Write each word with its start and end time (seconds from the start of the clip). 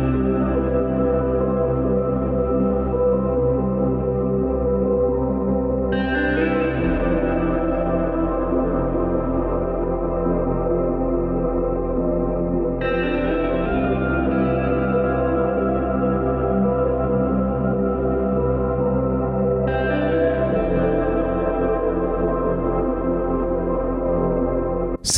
Thank 0.00 0.14
you. 0.24 0.59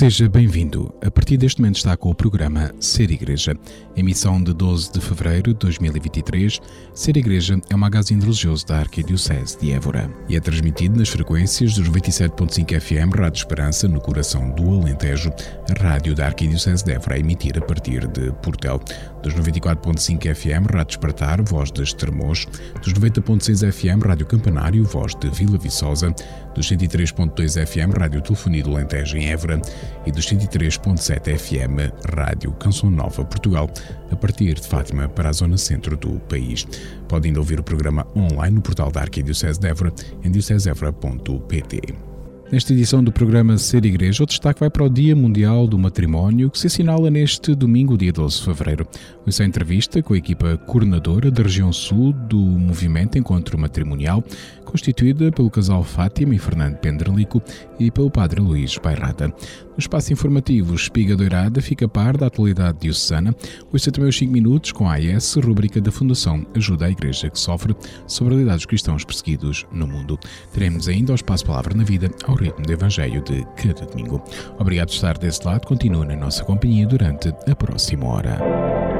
Seja 0.02 0.28
bem-vindo. 0.28 0.92
A 1.00 1.08
partir 1.12 1.36
deste 1.36 1.60
momento 1.60 1.76
está 1.76 1.96
com 1.96 2.10
o 2.10 2.14
programa 2.14 2.74
Ser 2.80 3.08
Igreja. 3.12 3.56
Emissão 3.94 4.42
de 4.42 4.52
12 4.52 4.90
de 4.90 5.00
fevereiro 5.00 5.52
de 5.52 5.60
2023. 5.60 6.58
Ser 6.92 7.16
Igreja 7.16 7.60
é 7.70 7.76
um 7.76 7.78
magazine 7.78 8.20
religioso 8.20 8.66
da 8.66 8.78
Arquidiocese 8.78 9.56
de 9.60 9.70
Évora 9.70 10.10
e 10.28 10.34
é 10.34 10.40
transmitido 10.40 10.98
nas 10.98 11.08
frequências 11.08 11.74
dos 11.74 11.88
97.5 11.88 12.80
FM 12.80 13.16
Rádio 13.16 13.38
Esperança, 13.38 13.86
no 13.86 14.00
coração 14.00 14.50
do 14.50 14.80
Alentejo, 14.80 15.32
a 15.70 15.80
rádio 15.80 16.16
da 16.16 16.26
Arquidiocese 16.26 16.84
de 16.84 16.94
Évora 16.94 17.14
a 17.14 17.20
emitir 17.20 17.56
a 17.56 17.60
partir 17.60 18.08
de 18.08 18.32
Portel. 18.42 18.80
Dos 19.22 19.34
94.5 19.34 20.34
FM 20.34 20.68
Rádio 20.74 20.94
Espartar, 20.94 21.40
voz 21.44 21.70
de 21.70 21.80
Estremoz. 21.80 22.48
Dos 22.82 22.92
90.6 22.92 23.70
FM 23.70 24.04
Rádio 24.04 24.26
Campanário, 24.26 24.82
voz 24.82 25.14
de 25.14 25.30
Vila 25.30 25.58
Viçosa. 25.58 26.12
Dos 26.56 26.68
103.2 26.68 27.64
FM 27.64 27.96
Rádio 27.96 28.20
Telefonia 28.20 28.64
do 28.64 28.72
Alentejo 28.72 29.16
em 29.16 29.30
Évora 29.30 29.62
e 30.06 30.12
dos 30.12 30.26
103.7 30.26 31.38
FM 31.38 31.92
Rádio 32.14 32.52
Canção 32.52 32.90
Nova 32.90 33.24
Portugal, 33.24 33.70
a 34.10 34.16
partir 34.16 34.54
de 34.54 34.66
Fátima 34.66 35.08
para 35.08 35.28
a 35.28 35.32
zona 35.32 35.56
centro 35.56 35.96
do 35.96 36.18
país. 36.20 36.66
Pode 37.08 37.28
ainda 37.28 37.40
ouvir 37.40 37.60
o 37.60 37.64
programa 37.64 38.06
online 38.16 38.56
no 38.56 38.62
portal 38.62 38.90
da 38.90 39.00
Arquidiocese 39.00 39.60
de 39.60 39.68
Évora 39.68 39.92
em 40.24 40.30
diocesevra.pt. 40.30 42.11
Nesta 42.52 42.74
edição 42.74 43.02
do 43.02 43.10
programa 43.10 43.56
Ser 43.56 43.86
Igreja, 43.86 44.24
o 44.24 44.26
destaque 44.26 44.60
vai 44.60 44.68
para 44.68 44.84
o 44.84 44.90
Dia 44.90 45.16
Mundial 45.16 45.66
do 45.66 45.78
Matrimónio, 45.78 46.50
que 46.50 46.58
se 46.58 46.66
assinala 46.66 47.10
neste 47.10 47.54
domingo, 47.54 47.96
dia 47.96 48.12
12 48.12 48.40
de 48.40 48.44
fevereiro. 48.44 48.86
Essa 49.26 49.42
entrevista 49.42 50.02
com 50.02 50.12
a 50.12 50.18
equipa 50.18 50.58
coordenadora 50.58 51.30
da 51.30 51.42
região 51.42 51.72
sul 51.72 52.12
do 52.12 52.36
movimento 52.36 53.16
Encontro 53.16 53.58
Matrimonial, 53.58 54.22
constituída 54.66 55.32
pelo 55.32 55.50
casal 55.50 55.82
Fátima 55.82 56.34
e 56.34 56.38
Fernando 56.38 56.76
Penderlico 56.76 57.42
e 57.80 57.90
pelo 57.90 58.10
padre 58.10 58.38
Luís 58.40 58.76
Bairrada. 58.76 59.28
No 59.28 59.78
espaço 59.78 60.12
informativo 60.12 60.74
Espiga 60.74 61.16
Doirada 61.16 61.62
fica 61.62 61.86
a 61.86 61.88
par 61.88 62.18
da 62.18 62.26
atualidade 62.26 62.80
diocesana. 62.80 63.34
Ouça 63.72 63.90
também 63.90 64.10
os 64.10 64.18
5 64.18 64.30
minutos 64.30 64.72
com 64.72 64.86
a 64.86 64.96
AS, 64.96 65.36
rubrica 65.36 65.80
da 65.80 65.90
Fundação 65.90 66.46
Ajuda 66.54 66.84
à 66.84 66.90
Igreja 66.90 67.30
que 67.30 67.38
sofre 67.38 67.74
sobre 68.06 68.34
a 68.34 68.36
realidade 68.36 68.58
dos 68.58 68.66
cristãos 68.66 69.04
perseguidos 69.04 69.66
no 69.72 69.86
mundo. 69.86 70.18
Teremos 70.52 70.88
ainda 70.88 71.12
o 71.12 71.14
espaço 71.14 71.46
Palavra 71.46 71.74
na 71.74 71.84
Vida 71.84 72.10
ao 72.26 72.34
ritmo 72.42 72.64
do 72.64 72.72
Evangelho 72.72 73.22
de 73.22 73.46
cada 73.56 73.86
domingo. 73.86 74.22
Obrigado 74.58 74.88
por 74.88 74.94
estar 74.94 75.18
desse 75.18 75.44
lado. 75.44 75.66
Continue 75.66 76.06
na 76.06 76.16
nossa 76.16 76.44
companhia 76.44 76.86
durante 76.86 77.28
a 77.28 77.56
próxima 77.56 78.06
hora. 78.06 78.91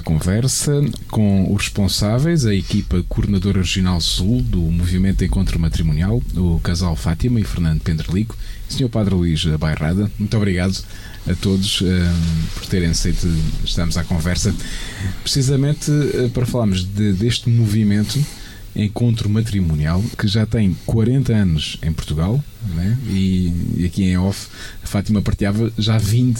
À 0.00 0.02
conversa 0.02 0.82
com 1.10 1.52
os 1.54 1.64
responsáveis, 1.64 2.46
a 2.46 2.54
equipa 2.54 3.04
coordenadora 3.08 3.58
regional 3.58 4.00
sul 4.00 4.42
do 4.42 4.60
Movimento 4.60 5.24
Encontro 5.24 5.60
Matrimonial, 5.60 6.22
o 6.34 6.58
casal 6.60 6.96
Fátima 6.96 7.38
e 7.38 7.44
Fernando 7.44 7.82
Pendralico, 7.82 8.36
Sr. 8.68 8.88
Padre 8.88 9.14
Luís 9.14 9.44
Bairrada. 9.44 10.10
Muito 10.18 10.36
obrigado 10.36 10.82
a 11.28 11.34
todos 11.34 11.82
um, 11.82 11.86
por 12.54 12.66
terem 12.66 12.88
aceito 12.88 13.28
estarmos 13.62 13.96
à 13.98 14.04
conversa, 14.04 14.54
precisamente 15.22 15.90
uh, 15.90 16.30
para 16.30 16.46
falarmos 16.46 16.82
de, 16.82 17.12
deste 17.12 17.50
movimento 17.50 18.18
encontro 18.74 19.28
matrimonial 19.28 20.02
que 20.16 20.28
já 20.28 20.46
tem 20.46 20.76
40 20.86 21.32
anos 21.32 21.78
em 21.82 21.92
Portugal 21.92 22.42
né? 22.76 22.96
e, 23.08 23.52
e 23.78 23.84
aqui 23.84 24.04
em 24.04 24.16
off 24.16 24.46
a 24.80 24.86
Fátima 24.86 25.20
partilhava 25.20 25.72
já 25.76 25.98
20 25.98 26.38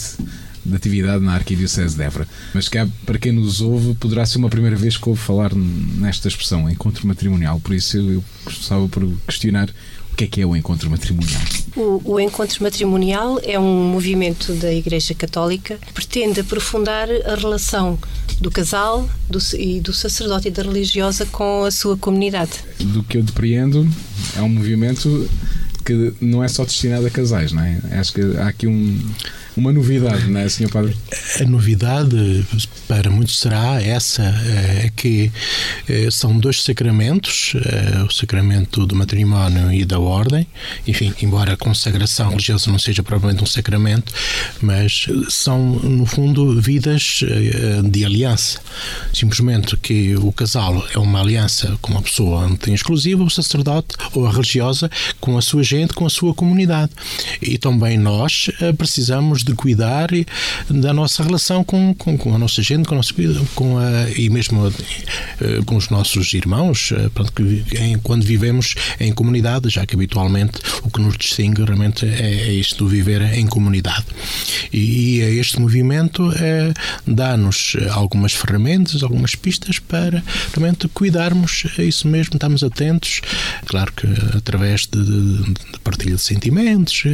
de 0.64 0.74
atividade 0.74 1.24
na 1.24 1.34
Arquidiocese 1.34 1.96
de 1.96 2.02
Évora. 2.02 2.28
Mas 2.54 2.68
que 2.68 2.78
para 3.06 3.18
quem 3.18 3.32
nos 3.32 3.60
ouve, 3.60 3.94
poderá 3.94 4.24
ser 4.26 4.38
uma 4.38 4.48
primeira 4.48 4.76
vez 4.76 4.96
que 4.96 5.08
ouve 5.08 5.20
falar 5.20 5.54
nesta 5.54 6.28
expressão, 6.28 6.68
encontro 6.68 7.06
matrimonial. 7.06 7.60
Por 7.60 7.74
isso 7.74 7.96
eu 7.96 8.24
gostava 8.44 8.88
por 8.88 9.08
questionar 9.26 9.70
o 10.12 10.16
que 10.16 10.24
é 10.24 10.26
que 10.26 10.40
é 10.40 10.46
o 10.46 10.56
encontro 10.56 10.90
matrimonial. 10.90 11.40
O, 11.76 12.02
o, 12.04 12.20
encontro 12.20 12.62
matrimonial 12.62 13.40
é 13.44 13.58
um 13.58 13.90
movimento 13.90 14.52
da 14.54 14.72
Igreja 14.72 15.14
Católica 15.14 15.78
que 15.78 15.92
pretende 15.92 16.40
aprofundar 16.40 17.08
a 17.08 17.34
relação 17.36 17.98
do 18.40 18.50
casal 18.50 19.08
do, 19.28 19.38
e 19.56 19.80
do 19.80 19.92
sacerdote 19.92 20.48
e 20.48 20.50
da 20.50 20.62
religiosa 20.62 21.26
com 21.26 21.64
a 21.64 21.70
sua 21.70 21.96
comunidade. 21.96 22.52
Do 22.80 23.02
que 23.04 23.18
eu 23.18 23.22
depreendo, 23.22 23.88
é 24.36 24.42
um 24.42 24.48
movimento 24.48 25.28
que 25.84 26.12
não 26.20 26.42
é 26.42 26.48
só 26.48 26.64
destinado 26.64 27.06
a 27.06 27.10
casais, 27.10 27.52
não 27.52 27.62
é? 27.62 27.80
Acho 27.92 28.12
que 28.12 28.20
há 28.38 28.48
aqui 28.48 28.66
um, 28.66 28.98
uma 29.60 29.72
novidade, 29.74 30.26
não 30.26 30.40
é, 30.40 30.48
Sr. 30.48 30.70
Padre? 30.70 30.96
A 31.38 31.44
novidade 31.44 32.46
para 32.88 33.10
muitos 33.10 33.38
será 33.38 33.80
essa, 33.80 34.22
é 34.22 34.90
que 34.96 35.30
eh, 35.86 36.08
são 36.10 36.38
dois 36.38 36.62
sacramentos, 36.64 37.52
eh, 37.54 38.02
o 38.02 38.10
sacramento 38.10 38.86
do 38.86 38.96
matrimónio 38.96 39.70
e 39.70 39.84
da 39.84 40.00
ordem, 40.00 40.46
enfim, 40.86 41.12
embora 41.20 41.52
a 41.52 41.56
consagração 41.58 42.30
religiosa 42.30 42.70
não 42.70 42.78
seja 42.78 43.02
propriamente 43.02 43.42
um 43.42 43.46
sacramento, 43.46 44.12
mas 44.62 45.06
são, 45.28 45.58
no 45.60 46.06
fundo, 46.06 46.60
vidas 46.60 47.20
de 47.84 48.04
aliança. 48.04 48.60
Simplesmente 49.12 49.76
que 49.76 50.16
o 50.16 50.32
casal 50.32 50.84
é 50.94 50.98
uma 50.98 51.20
aliança 51.20 51.76
com 51.82 51.92
uma 51.92 52.02
pessoa 52.02 52.50
tem 52.56 52.72
exclusiva, 52.74 53.22
o 53.22 53.30
sacerdote 53.30 53.94
ou 54.14 54.26
a 54.26 54.32
religiosa 54.32 54.90
com 55.20 55.36
a 55.36 55.42
sua 55.42 55.62
gente, 55.62 55.92
com 55.92 56.06
a 56.06 56.10
sua 56.10 56.34
comunidade. 56.34 56.92
E 57.42 57.58
também 57.58 57.98
nós 57.98 58.50
precisamos 58.78 59.44
de 59.50 59.50
cuidar 59.55 60.08
da 60.69 60.93
nossa 60.93 61.23
relação 61.23 61.62
com, 61.64 61.94
com, 61.94 62.17
com 62.17 62.35
a 62.35 62.38
nossa 62.38 62.62
gente, 62.62 62.87
com 62.87 62.94
a 62.94 62.97
nossa 62.97 63.14
com 63.55 63.79
a, 63.79 64.11
e 64.17 64.29
mesmo 64.31 64.67
uh, 64.67 65.64
com 65.64 65.76
os 65.76 65.88
nossos 65.88 66.32
irmãos, 66.35 66.91
uh, 66.93 67.11
pronto, 67.11 67.32
que, 67.32 67.64
em, 67.76 67.99
quando 67.99 68.25
vivemos 68.25 68.75
em 68.99 69.12
comunidade, 69.12 69.69
já 69.69 69.85
que 69.85 69.94
habitualmente 69.94 70.61
o 70.82 70.91
que 70.91 71.00
nos 71.00 71.17
distingue 71.17 71.62
realmente 71.64 72.06
é, 72.06 72.49
é 72.49 72.52
isto 72.52 72.85
do 72.85 72.88
viver 72.88 73.23
em 73.35 73.47
comunidade. 73.47 74.05
E, 74.73 75.19
e 75.20 75.38
este 75.38 75.61
movimento 75.61 76.32
é, 76.37 76.73
dá-nos 77.06 77.76
algumas 77.91 78.32
ferramentas, 78.32 79.02
algumas 79.02 79.35
pistas 79.35 79.79
para 79.79 80.23
realmente 80.55 80.88
cuidarmos, 80.88 81.64
é 81.79 81.85
isso 81.85 82.08
mesmo, 82.08 82.35
estamos 82.35 82.62
atentos, 82.62 83.20
claro 83.67 83.93
que 83.93 84.06
através 84.37 84.87
de, 84.87 85.05
de, 85.05 85.55
de 85.73 85.81
partilha 85.82 86.17
de 86.17 86.23
sentimentos 86.23 87.05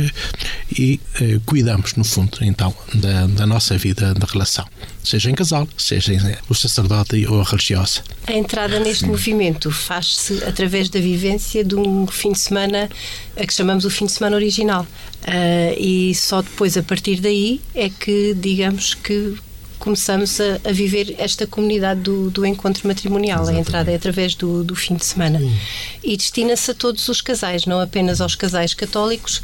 e 0.79 1.01
cuidamos, 1.45 1.95
no 1.95 2.05
fundo, 2.05 2.26
então, 2.43 2.75
da, 2.95 3.27
da 3.27 3.47
nossa 3.47 3.77
vida 3.77 4.15
de 4.15 4.27
relação, 4.27 4.67
seja 5.03 5.31
em 5.31 5.35
casal, 5.35 5.69
seja 5.77 6.13
em, 6.13 6.21
o 6.49 6.55
sacerdote 6.55 7.27
ou 7.27 7.41
a 7.41 7.45
religiosa. 7.45 8.03
A 8.27 8.33
entrada 8.33 8.79
neste 8.81 9.05
Sim. 9.05 9.11
movimento 9.11 9.71
faz-se 9.71 10.43
através 10.45 10.89
da 10.89 11.01
vivência 11.01 11.65
de 11.65 11.75
um 11.75 12.07
fim 12.07 12.33
de 12.33 12.39
semana 12.39 12.89
a 13.37 13.47
que 13.47 13.55
chamamos 13.55 13.85
o 13.85 13.91
fim 13.91 14.07
de 14.07 14.13
semana 14.13 14.37
original. 14.37 14.87
Uh, 15.23 15.75
e 15.79 16.15
só 16.15 16.43
depois, 16.43 16.77
a 16.77 16.83
partir 16.83 17.21
daí, 17.21 17.61
é 17.75 17.89
que, 17.89 18.35
digamos 18.35 18.95
que 18.95 19.37
começamos 19.79 20.41
a, 20.41 20.69
a, 20.69 20.73
viver 20.73 21.15
esta 21.19 21.47
comunidade 21.47 22.01
do, 22.01 22.31
do 22.31 22.45
encontro 22.47 22.87
matrimonial. 22.89 23.43
Exatamente. 23.43 23.59
A 23.59 23.69
entrada 23.69 23.91
é 23.93 23.95
através 23.95 24.35
do, 24.35 24.65
do 24.65 24.75
fim 24.75 24.95
de 24.95 25.05
semana. 25.05 25.39
Sim. 25.39 25.57
E 26.03 26.17
destina-se 26.17 26.71
a 26.71 26.75
todos 26.75 27.07
os 27.09 27.21
casais, 27.21 27.67
não 27.67 27.81
apenas 27.81 28.21
aos 28.21 28.35
casais 28.35 28.75
católicos, 28.75 29.43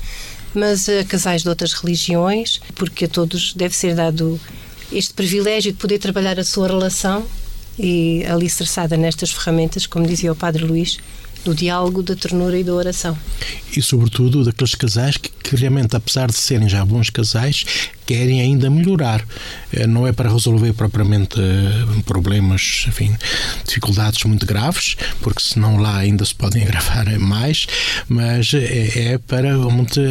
mas 0.54 0.88
a 0.88 1.04
casais 1.04 1.42
de 1.42 1.48
outras 1.48 1.72
religiões, 1.72 2.60
porque 2.74 3.06
a 3.06 3.08
todos 3.08 3.54
deve 3.54 3.74
ser 3.74 3.94
dado 3.94 4.40
este 4.92 5.14
privilégio 5.14 5.72
de 5.72 5.78
poder 5.78 5.98
trabalhar 5.98 6.38
a 6.38 6.44
sua 6.44 6.68
relação 6.68 7.24
e 7.78 8.24
alicerçada 8.26 8.96
nestas 8.96 9.30
ferramentas, 9.30 9.86
como 9.86 10.06
dizia 10.06 10.32
o 10.32 10.36
Padre 10.36 10.64
Luís, 10.64 10.98
do 11.44 11.54
diálogo, 11.54 12.02
da 12.02 12.14
ternura 12.14 12.58
e 12.58 12.62
da 12.62 12.72
oração. 12.72 13.18
E, 13.76 13.82
sobretudo, 13.82 14.44
daqueles 14.44 14.74
casais 14.74 15.16
que, 15.16 15.28
que 15.28 15.56
realmente, 15.56 15.96
apesar 15.96 16.28
de 16.28 16.36
serem 16.36 16.68
já 16.68 16.84
bons 16.84 17.10
casais, 17.10 17.64
querem 18.06 18.40
ainda 18.40 18.70
melhorar. 18.70 19.24
Eh, 19.72 19.86
não 19.86 20.06
é 20.06 20.12
para 20.12 20.30
resolver 20.30 20.72
propriamente 20.74 21.40
eh, 21.40 22.02
problemas, 22.04 22.84
enfim, 22.88 23.14
dificuldades 23.66 24.22
muito 24.24 24.46
graves, 24.46 24.96
porque 25.20 25.42
senão 25.42 25.78
lá 25.78 25.98
ainda 25.98 26.24
se 26.24 26.34
podem 26.34 26.62
agravar 26.64 27.18
mais, 27.18 27.66
mas 28.08 28.52
é, 28.54 29.12
é 29.14 29.18
para 29.18 29.50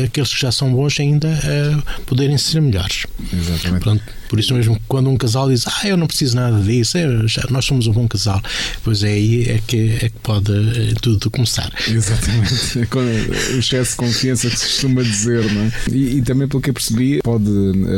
aqueles 0.04 0.34
que 0.34 0.42
já 0.42 0.52
são 0.52 0.72
bons 0.74 1.00
ainda 1.00 1.28
eh, 1.28 1.78
poderem 2.06 2.38
ser 2.38 2.62
melhores. 2.62 3.06
Exatamente. 3.32 4.02
Por 4.32 4.40
isso 4.40 4.54
mesmo, 4.54 4.80
quando 4.88 5.10
um 5.10 5.18
casal 5.18 5.50
diz, 5.50 5.68
ah, 5.68 5.86
eu 5.86 5.98
não 5.98 6.08
preciso 6.08 6.38
nada 6.38 6.58
disso, 6.62 6.98
nós 7.50 7.66
somos 7.66 7.86
um 7.88 7.92
bom 7.92 8.08
casal, 8.08 8.42
pois 8.82 9.04
é 9.04 9.10
aí 9.10 9.44
é 9.44 9.60
que, 9.68 9.98
é 10.02 10.08
que 10.08 10.20
pode 10.24 10.54
tudo 11.02 11.30
começar. 11.30 11.70
Exatamente. 11.86 12.80
o 13.54 13.60
excesso 13.60 13.92
de 13.92 13.98
confiança 13.98 14.50
que 14.50 14.58
se 14.58 14.68
costuma 14.68 15.04
dizer, 15.04 15.52
não 15.52 15.64
é? 15.64 15.72
E, 15.92 16.18
e 16.18 16.22
também, 16.22 16.48
pelo 16.48 16.62
que 16.62 16.70
eu 16.70 16.74
percebi, 16.74 17.20
pode 17.22 17.44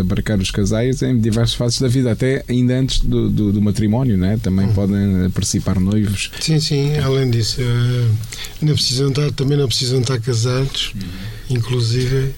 abarcar 0.01 0.39
os 0.39 0.51
casais 0.51 1.01
em 1.01 1.17
diversas 1.19 1.55
fases 1.55 1.79
da 1.79 1.87
vida, 1.87 2.11
até 2.11 2.43
ainda 2.47 2.77
antes 2.77 2.99
do, 2.99 3.29
do, 3.29 3.53
do 3.53 3.61
matrimónio, 3.61 4.17
né? 4.17 4.39
também 4.41 4.67
uhum. 4.67 4.73
podem 4.73 5.29
participar 5.31 5.79
noivos. 5.79 6.31
Sim, 6.39 6.59
sim, 6.59 6.97
além 6.97 7.29
disso, 7.29 7.61
uh, 7.61 8.15
não 8.61 8.73
precisam 8.73 9.09
estar, 9.09 9.31
também 9.31 9.57
não 9.57 9.67
precisam 9.67 9.99
estar 10.01 10.19
casados, 10.19 10.93
uhum. 10.95 11.57
inclusive 11.57 12.33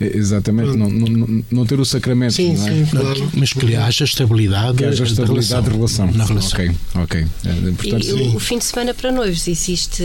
Exatamente, 0.00 0.76
não, 0.76 0.88
não, 0.88 1.44
não, 1.50 1.66
ter 1.66 1.80
o 1.80 1.84
sacramento. 1.84 2.34
Sim, 2.34 2.54
não 2.54 2.68
é? 2.68 2.70
sim, 2.70 2.86
claro. 2.90 3.30
Mas 3.34 3.52
que 3.52 3.74
haja 3.74 4.04
estabilidade, 4.04 4.78
que 4.78 4.84
haja 4.84 5.04
estabilidade 5.04 5.64
de 5.64 5.70
relação. 5.70 6.06
De 6.06 6.08
relação. 6.08 6.12
Na 6.12 6.24
relação. 6.24 6.60
Ok, 6.60 6.70
ok. 6.94 7.26
É, 7.44 7.72
portanto, 7.72 8.06
e 8.06 8.12
o, 8.12 8.36
o, 8.36 8.40
fim 8.40 8.58
de 8.58 8.64
semana 8.64 8.94
para 8.94 9.10
noivos 9.10 9.48
existe 9.48 10.02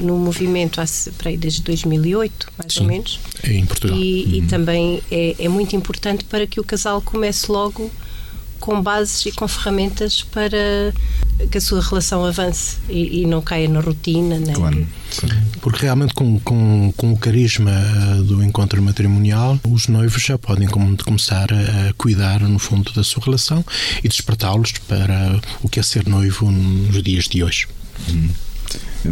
no 0.00 0.16
movimento 0.16 0.80
há, 0.80 0.84
aí, 1.24 1.36
desde 1.36 1.62
2008, 1.62 2.52
mais 2.56 2.72
sim, 2.72 2.80
ou 2.80 2.86
menos. 2.86 3.20
Em 3.42 3.66
Portugal. 3.66 3.98
E, 3.98 4.24
uhum. 4.24 4.34
e 4.34 4.42
também 4.42 5.02
é, 5.10 5.34
é 5.38 5.48
muito 5.48 5.74
importante 5.74 6.24
para 6.24 6.46
que 6.46 6.60
o 6.60 6.64
casal 6.64 7.00
comece 7.00 7.50
logo 7.50 7.90
com 8.64 8.80
bases 8.80 9.26
e 9.26 9.30
com 9.30 9.46
ferramentas 9.46 10.22
para 10.22 10.94
que 11.50 11.58
a 11.58 11.60
sua 11.60 11.82
relação 11.82 12.24
avance 12.24 12.78
e, 12.88 13.20
e 13.20 13.26
não 13.26 13.42
caia 13.42 13.68
na 13.68 13.80
rotina. 13.80 14.38
Nem... 14.38 14.54
Claro. 14.54 14.86
Porque 15.60 15.82
realmente 15.82 16.14
com, 16.14 16.40
com, 16.40 16.90
com 16.96 17.12
o 17.12 17.18
carisma 17.18 17.70
eh, 17.70 18.22
do 18.22 18.42
encontro 18.42 18.80
matrimonial, 18.80 19.60
os 19.68 19.86
noivos 19.86 20.22
já 20.22 20.38
podem 20.38 20.66
começar 20.66 21.52
a 21.52 21.92
cuidar, 21.98 22.40
no 22.40 22.58
fundo, 22.58 22.90
da 22.94 23.04
sua 23.04 23.22
relação 23.22 23.62
e 24.02 24.08
despertá-los 24.08 24.72
para 24.88 25.38
o 25.62 25.68
que 25.68 25.78
é 25.78 25.82
ser 25.82 26.08
noivo 26.08 26.50
nos 26.50 27.02
dias 27.02 27.24
de 27.24 27.44
hoje. 27.44 27.68
Hum 28.08 28.30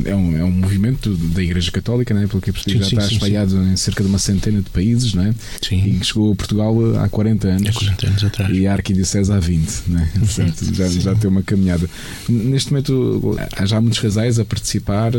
é 0.04 0.14
um, 0.14 0.36
é 0.36 0.44
um 0.44 0.50
movimento 0.50 1.14
da 1.14 1.42
Igreja 1.42 1.70
Católica, 1.70 2.14
né? 2.14 2.26
pelo 2.26 2.40
que 2.40 2.52
percebi, 2.52 2.78
já 2.78 2.84
sim, 2.84 2.96
está 2.96 3.08
sim, 3.08 3.14
espalhado 3.14 3.50
sim. 3.50 3.72
em 3.72 3.76
cerca 3.76 4.02
de 4.02 4.08
uma 4.08 4.18
centena 4.18 4.60
de 4.62 4.70
países, 4.70 5.14
não 5.14 5.24
é? 5.24 5.34
Sim. 5.60 6.00
E 6.00 6.04
chegou 6.04 6.32
a 6.32 6.36
Portugal 6.36 6.74
há 6.98 7.08
40 7.08 7.48
anos. 7.48 7.68
Há 7.68 7.72
40 7.72 8.06
anos 8.06 8.24
atrás. 8.24 8.56
E 8.56 8.66
a 8.66 8.72
Arquidiocese 8.72 9.32
há 9.32 9.38
20, 9.38 9.82
né? 9.88 10.10
Portanto, 10.18 10.74
já, 10.74 10.88
já 10.88 11.14
tem 11.14 11.30
uma 11.30 11.42
caminhada. 11.42 11.88
Neste 12.28 12.70
momento, 12.70 13.36
há 13.56 13.66
já 13.66 13.80
muitos 13.80 13.98
casais 13.98 14.38
a 14.38 14.44
participar? 14.44 15.14
Eh, 15.14 15.18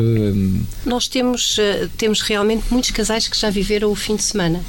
Nós 0.85 1.07
temos, 1.07 1.57
eh, 1.59 1.87
temos 1.97 2.21
realmente 2.21 2.65
muitos 2.71 2.91
casais 2.91 3.27
que 3.27 3.39
já 3.39 3.49
viveram 3.49 3.91
o 3.91 3.95
fim 3.95 4.15
de 4.15 4.23
semana. 4.23 4.61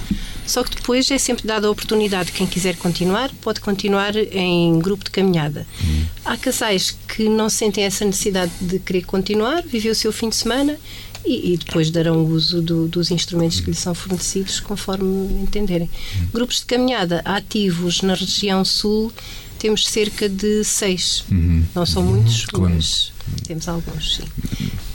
Só 0.46 0.62
que 0.62 0.76
depois 0.76 1.10
é 1.10 1.18
sempre 1.18 1.46
dada 1.46 1.66
a 1.66 1.70
oportunidade, 1.70 2.32
quem 2.32 2.46
quiser 2.46 2.76
continuar, 2.76 3.30
pode 3.40 3.60
continuar 3.60 4.14
em 4.16 4.78
grupo 4.78 5.04
de 5.04 5.10
caminhada. 5.10 5.66
Hum. 5.82 6.04
Há 6.24 6.36
casais 6.36 6.96
que 7.08 7.28
não 7.28 7.48
sentem 7.48 7.84
essa 7.84 8.04
necessidade 8.04 8.52
de 8.60 8.78
querer 8.78 9.04
continuar, 9.04 9.62
viver 9.62 9.90
o 9.90 9.94
seu 9.94 10.12
fim 10.12 10.28
de 10.28 10.36
semana 10.36 10.78
e, 11.24 11.54
e 11.54 11.56
depois 11.56 11.90
darão 11.90 12.24
uso 12.26 12.60
do, 12.60 12.86
dos 12.88 13.10
instrumentos 13.10 13.60
que 13.60 13.70
lhes 13.70 13.78
são 13.78 13.94
fornecidos 13.94 14.60
conforme 14.60 15.42
entenderem. 15.42 15.88
Hum. 15.88 16.26
Grupos 16.32 16.58
de 16.58 16.66
caminhada 16.66 17.22
ativos 17.24 18.02
na 18.02 18.14
região 18.14 18.64
sul 18.64 19.12
temos 19.58 19.86
cerca 19.86 20.28
de 20.28 20.62
seis. 20.62 21.24
Uhum. 21.30 21.64
Não 21.74 21.86
são 21.86 22.02
muitos, 22.02 22.44
claro. 22.44 22.74
mas 22.74 23.12
temos 23.46 23.66
alguns, 23.66 24.16
sim. 24.16 24.24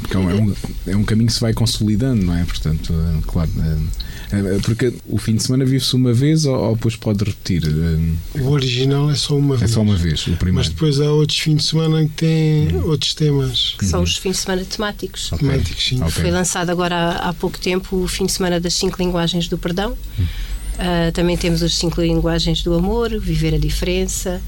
Porque 0.09 0.17
é 0.17 0.19
um, 0.19 0.55
é 0.87 0.95
um 0.95 1.03
caminho 1.03 1.27
que 1.27 1.33
se 1.33 1.39
vai 1.39 1.53
consolidando, 1.53 2.25
não 2.25 2.35
é? 2.35 2.43
Portanto, 2.43 2.93
claro. 3.27 3.49
Porque 4.63 4.93
o 5.07 5.17
fim 5.17 5.35
de 5.35 5.43
semana 5.43 5.65
vive-se 5.65 5.95
uma 5.95 6.13
vez 6.13 6.45
ou, 6.45 6.55
ou, 6.55 6.75
depois 6.75 6.95
pode 6.95 7.23
repetir? 7.23 7.63
O 8.39 8.49
original 8.49 9.09
é 9.09 9.15
só 9.15 9.37
uma 9.37 9.55
vez. 9.55 9.71
É 9.71 9.73
só 9.73 9.81
uma 9.81 9.95
vez, 9.95 10.21
o 10.27 10.35
primeiro. 10.35 10.55
Mas 10.55 10.69
depois 10.69 10.99
há 10.99 11.11
outros 11.11 11.39
fins 11.39 11.57
de 11.57 11.63
semana 11.63 12.03
que 12.03 12.13
têm 12.15 12.75
hum. 12.75 12.87
outros 12.87 13.13
temas. 13.13 13.75
Que 13.77 13.85
são 13.85 14.01
os 14.01 14.17
fins 14.17 14.31
de 14.33 14.37
semana 14.37 14.65
temáticos. 14.65 15.31
Okay. 15.31 15.47
Temáticos, 15.47 15.83
sim. 15.83 15.97
Okay. 15.97 16.09
Foi 16.09 16.31
lançado 16.31 16.69
agora 16.69 16.95
há, 16.95 17.29
há, 17.29 17.33
pouco 17.33 17.59
tempo 17.59 18.03
o 18.03 18.07
fim 18.07 18.25
de 18.25 18.31
semana 18.31 18.59
das 18.59 18.73
cinco 18.73 19.01
linguagens 19.01 19.47
do 19.47 19.57
perdão. 19.57 19.95
Hum. 20.19 20.23
Uh, 20.23 21.11
também 21.11 21.35
temos 21.35 21.61
as 21.61 21.75
cinco 21.75 22.01
linguagens 22.01 22.63
do 22.63 22.73
amor, 22.73 23.19
viver 23.19 23.53
a 23.53 23.57
diferença, 23.57 24.41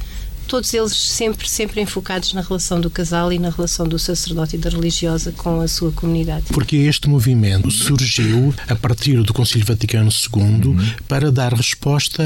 todos 0.52 0.74
eles 0.74 0.92
sempre, 0.92 1.48
sempre 1.48 1.80
enfocados 1.80 2.34
na 2.34 2.42
relação 2.42 2.82
do 2.82 2.90
casal 2.90 3.32
e 3.32 3.40
na 3.40 3.50
relação 3.50 3.88
do 3.88 3.98
sacerdote 3.98 4.58
e 4.58 4.60
da 4.60 4.70
religiosa 4.70 5.32
com 5.32 5.62
a 5.62 5.68
sua 5.70 5.94
comunidade. 5.94 6.48
Porque 6.52 6.76
este 6.76 7.08
movimento 7.08 7.72
surgiu 7.72 8.54
a 8.68 8.76
partir 8.76 9.24
do 9.24 9.34
Concílio 9.34 9.66
Vaticano 9.66 10.10
II 10.12 10.68
uhum. 10.68 10.94
para 11.08 11.32
dar 11.32 11.54
resposta 11.54 12.22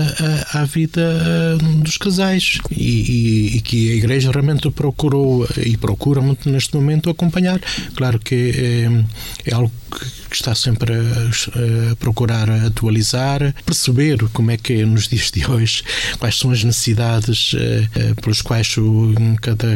à, 0.52 0.62
à 0.62 0.66
vida 0.66 1.02
uh, 1.62 1.84
dos 1.84 2.00
casais 2.00 2.58
e, 2.72 2.84
e, 2.84 3.58
e, 3.58 3.62
que 3.62 3.92
a 3.92 3.96
Igreja 3.96 4.32
realmente 4.32 4.72
procurou 4.72 5.48
e 5.64 5.78
procura 5.78 6.20
muito 6.20 6.50
neste 6.50 6.74
momento 6.74 7.12
acompanhar. 7.12 7.62
Claro 7.96 8.18
que 8.18 8.34
é, 9.46 9.52
é 9.52 9.54
algo 9.54 9.72
que 10.36 10.42
está 10.42 10.54
sempre 10.54 10.94
a, 10.94 11.92
a, 11.92 11.96
procurar 11.96 12.50
atualizar, 12.50 13.56
perceber 13.66 14.18
como 14.34 14.52
é 14.52 14.58
que 14.58 14.74
é 14.74 14.86
nos 14.86 15.08
dias 15.08 15.32
de 15.32 15.50
hoje, 15.50 15.84
quais 16.20 16.38
são 16.38 16.52
as 16.52 16.64
necessidades 16.64 17.54
uh, 17.54 18.22
pelos 18.22 18.42
quais 18.42 18.76
o, 18.78 19.14
cada, 19.42 19.68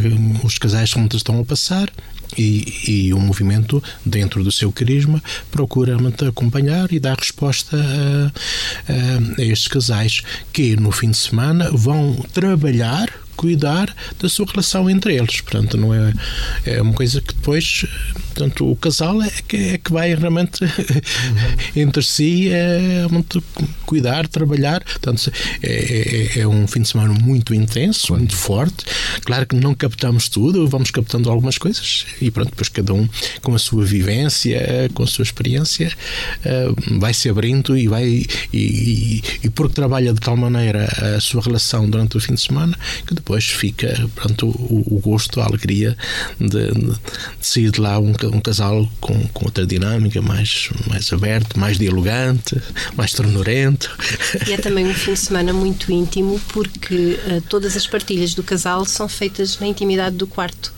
os 0.43 0.57
casais 0.57 0.93
estão 1.15 1.39
a 1.39 1.45
passar 1.45 1.89
e, 2.37 3.07
e, 3.07 3.13
o 3.13 3.19
movimento, 3.19 3.81
dentro 4.05 4.43
do 4.43 4.51
seu 4.51 4.71
carisma, 4.71 5.23
procura 5.49 5.97
acompanhar 6.27 6.91
e 6.91 6.99
dar 6.99 7.17
resposta 7.17 7.75
a, 7.77 8.91
a, 8.91 9.41
a, 9.41 9.45
estes 9.45 9.67
casais 9.67 10.21
que 10.53 10.75
no 10.75 10.91
fim 10.91 11.11
de 11.11 11.17
semana 11.17 11.71
vão 11.71 12.13
trabalhar 12.33 13.09
cuidar 13.39 13.95
da 14.19 14.27
sua 14.27 14.45
relação 14.45 14.89
entre 14.89 15.15
eles. 15.15 15.39
Portanto, 15.39 15.77
não 15.77 15.93
é, 15.93 16.13
é 16.65 16.81
uma 16.81 16.91
coisa 16.91 17.21
que 17.21 17.33
depois, 17.33 17.85
portanto, 18.33 18.69
o 18.69 18.75
casal 18.75 19.23
é 19.23 19.31
que, 19.47 19.55
é 19.55 19.77
que 19.77 19.93
vai 19.93 20.13
realmente 20.13 20.59
entre 21.73 22.03
si 22.03 22.49
é, 22.51 23.07
muito 23.09 23.41
cuidar, 23.85 24.27
trabalhar. 24.27 24.83
Portanto, 24.83 25.31
é, 25.63 25.71
é, 26.35 26.39
é, 26.41 26.47
um 26.47 26.67
fim 26.67 26.81
de 26.81 26.89
semana 26.89 27.13
muito 27.13 27.53
intenso, 27.53 28.13
muito 28.13 28.35
forte. 28.35 28.83
Claro 29.23 29.45
que 29.45 29.55
não 29.55 29.73
captamos 29.73 30.27
tudo, 30.27 30.67
vamos 30.67 30.91
captando 30.91 31.29
algumas 31.29 31.57
coisas 31.57 32.05
e 32.21 32.29
pronto, 32.29 32.49
depois 32.49 32.67
cada 32.67 32.93
um 32.93 33.07
com 33.41 33.55
a 33.55 33.59
sua 33.59 33.85
vivência, 33.85 34.89
com 34.93 35.03
a 35.03 35.07
sua 35.07 35.23
experiência, 35.23 35.93
eh, 36.43 36.67
vai 36.99 37.13
se 37.13 37.29
abrindo 37.29 37.77
e 37.77 37.87
vai 37.87 38.05
e, 38.05 38.27
e, 38.53 39.23
e 39.43 39.49
porque 39.49 39.75
trabalha 39.75 40.13
de 40.13 40.19
tal 40.19 40.35
maneira 40.35 40.89
a 41.15 41.21
sua 41.21 41.41
relação 41.41 41.89
durante 41.89 42.17
o 42.17 42.19
fim 42.19 42.33
de 42.33 42.41
semana 42.41 42.77
que 43.07 43.13
depois 43.13 43.28
depois 43.29 43.47
fica 43.47 44.09
pronto, 44.15 44.47
o, 44.47 44.83
o 44.95 44.99
gosto, 44.99 45.39
a 45.39 45.45
alegria 45.45 45.95
de, 46.39 46.71
de, 46.71 46.99
sair 47.39 47.69
de 47.69 47.79
lá 47.79 47.99
um, 47.99 48.11
um 48.23 48.41
casal 48.41 48.89
com, 48.99 49.27
com 49.27 49.45
outra 49.45 49.67
dinâmica, 49.67 50.19
mais, 50.19 50.71
mais 50.87 51.13
aberto, 51.13 51.59
mais 51.59 51.77
dialogante, 51.77 52.59
mais 52.95 53.13
ternurento. 53.13 53.95
E 54.47 54.53
é 54.53 54.57
também 54.57 54.87
um 54.87 54.93
fim 54.95 55.13
de 55.13 55.19
semana 55.19 55.53
muito 55.53 55.91
íntimo 55.91 56.41
porque 56.51 57.19
uh, 57.27 57.41
todas 57.47 57.77
as 57.77 57.85
partilhas 57.85 58.33
do 58.33 58.41
casal 58.41 58.83
são 58.83 59.07
feitas 59.07 59.59
na 59.59 59.67
intimidade 59.67 60.15
do 60.15 60.25
quarto 60.25 60.73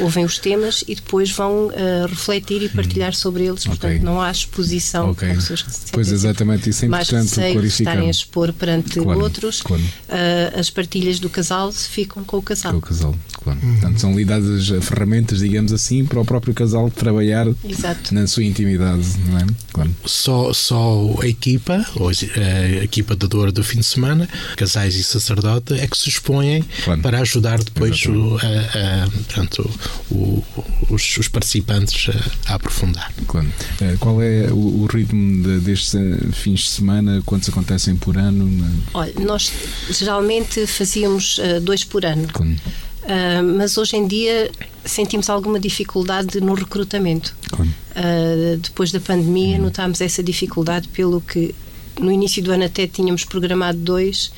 ouvem 0.00 0.24
os 0.24 0.38
temas 0.38 0.84
e 0.86 0.94
depois 0.94 1.30
vão 1.30 1.66
uh, 1.66 1.72
refletir 2.08 2.62
e 2.62 2.68
partilhar 2.68 3.10
hum. 3.10 3.14
sobre 3.14 3.44
eles. 3.44 3.64
Portanto, 3.64 3.92
okay. 3.92 4.04
não 4.04 4.20
há 4.20 4.30
exposição 4.30 5.10
okay. 5.10 5.34
pessoas 5.34 5.62
que 5.62 5.72
se 5.72 5.92
Pois, 5.92 6.12
exatamente, 6.12 6.70
isso 6.70 6.84
é 6.84 6.88
importante 6.88 7.34
clarificar. 7.34 7.70
estarem 7.70 8.06
a 8.06 8.10
expor 8.10 8.52
perante 8.52 9.00
claro, 9.00 9.20
outros. 9.20 9.62
Claro. 9.62 9.82
Uh, 9.82 10.58
as 10.58 10.70
partilhas 10.70 11.18
do 11.18 11.28
casal 11.28 11.72
ficam 11.72 12.24
com 12.24 12.38
o 12.38 12.42
casal. 12.42 12.72
Com 12.72 12.78
o 12.78 12.82
casal, 12.82 13.14
claro. 13.42 13.58
Uhum. 13.62 13.72
Portanto, 13.72 14.00
são 14.00 14.16
lidadas 14.16 14.68
ferramentas, 14.82 15.38
digamos 15.40 15.72
assim, 15.72 16.04
para 16.04 16.20
o 16.20 16.24
próprio 16.24 16.54
casal 16.54 16.90
trabalhar 16.90 17.46
Exato. 17.64 18.14
na 18.14 18.26
sua 18.26 18.44
intimidade, 18.44 19.06
não 19.26 19.38
é? 19.38 19.46
Claro. 19.72 19.94
Só, 20.04 20.52
só 20.52 21.18
a 21.22 21.26
equipa, 21.26 21.84
ou 21.96 22.08
a 22.08 22.82
equipa 22.82 23.16
da 23.16 23.26
dor 23.26 23.52
do 23.52 23.62
fim 23.62 23.78
de 23.78 23.86
semana, 23.86 24.28
casais 24.56 24.94
e 24.94 25.04
sacerdote, 25.04 25.74
é 25.74 25.86
que 25.86 25.96
se 25.96 26.08
expõem 26.08 26.64
claro. 26.84 27.00
para 27.00 27.20
ajudar 27.20 27.62
depois 27.62 28.04
o, 28.06 28.36
a, 28.36 29.04
a, 29.04 29.10
portanto, 29.10 29.70
o, 30.10 30.42
os, 30.90 31.18
os, 31.18 31.28
participantes 31.28 32.08
a, 32.08 32.52
a 32.52 32.54
aprofundar. 32.56 33.12
Claro. 33.26 33.48
Eh, 33.80 33.96
qual 33.98 34.22
é 34.22 34.48
o, 34.50 34.82
o 34.82 34.86
ritmo 34.86 35.42
de, 35.42 35.60
destes 35.60 35.94
eh, 35.94 36.32
fins 36.32 36.60
de 36.60 36.68
semana? 36.68 37.22
Quantos 37.24 37.48
acontecem 37.48 37.96
por 37.96 38.16
ano? 38.16 38.48
Olha, 38.94 39.12
nós 39.20 39.52
geralmente 39.90 40.66
fazíamos 40.66 41.38
uh, 41.38 41.60
dois 41.60 41.84
por 41.84 42.04
ano. 42.04 42.28
Claro. 42.32 42.52
Uh, 42.52 43.56
mas 43.56 43.78
hoje 43.78 43.96
em 43.96 44.06
dia 44.06 44.50
sentimos 44.84 45.30
alguma 45.30 45.58
dificuldade 45.58 46.40
no 46.40 46.54
recrutamento. 46.54 47.34
Claro. 47.50 47.70
Uh, 47.90 48.56
depois 48.58 48.92
da 48.92 49.00
pandemia, 49.00 49.56
hum. 49.58 49.62
notámos 49.62 50.00
essa 50.00 50.22
dificuldade, 50.22 50.88
pelo 50.88 51.20
que 51.20 51.54
no 52.00 52.12
início 52.12 52.42
do 52.42 52.52
ano 52.52 52.64
até 52.64 52.86
tínhamos 52.86 53.24
programado 53.24 53.78
dois 53.78 54.32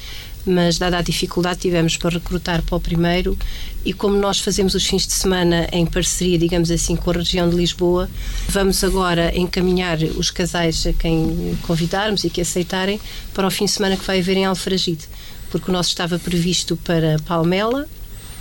mas 0.46 0.78
dada 0.78 0.98
a 0.98 1.02
dificuldade 1.02 1.60
tivemos 1.60 1.96
para 1.96 2.10
recrutar 2.10 2.62
para 2.62 2.76
o 2.76 2.80
primeiro. 2.80 3.36
E 3.84 3.92
como 3.92 4.16
nós 4.16 4.38
fazemos 4.38 4.74
os 4.74 4.86
fins 4.86 5.06
de 5.06 5.12
semana 5.12 5.68
em 5.72 5.86
parceria, 5.86 6.38
digamos 6.38 6.70
assim, 6.70 6.96
com 6.96 7.10
a 7.10 7.14
região 7.14 7.48
de 7.48 7.56
Lisboa, 7.56 8.08
vamos 8.48 8.82
agora 8.84 9.36
encaminhar 9.36 9.98
os 10.16 10.30
casais 10.30 10.86
a 10.86 10.92
quem 10.92 11.56
convidarmos 11.62 12.24
e 12.24 12.30
que 12.30 12.40
aceitarem 12.40 13.00
para 13.32 13.46
o 13.46 13.50
fim 13.50 13.64
de 13.64 13.70
semana 13.70 13.96
que 13.96 14.04
vai 14.04 14.20
haver 14.20 14.36
em 14.36 14.44
Alfragide, 14.44 15.06
porque 15.50 15.70
o 15.70 15.72
nosso 15.72 15.88
estava 15.88 16.18
previsto 16.18 16.76
para 16.76 17.16
Palmela, 17.26 17.88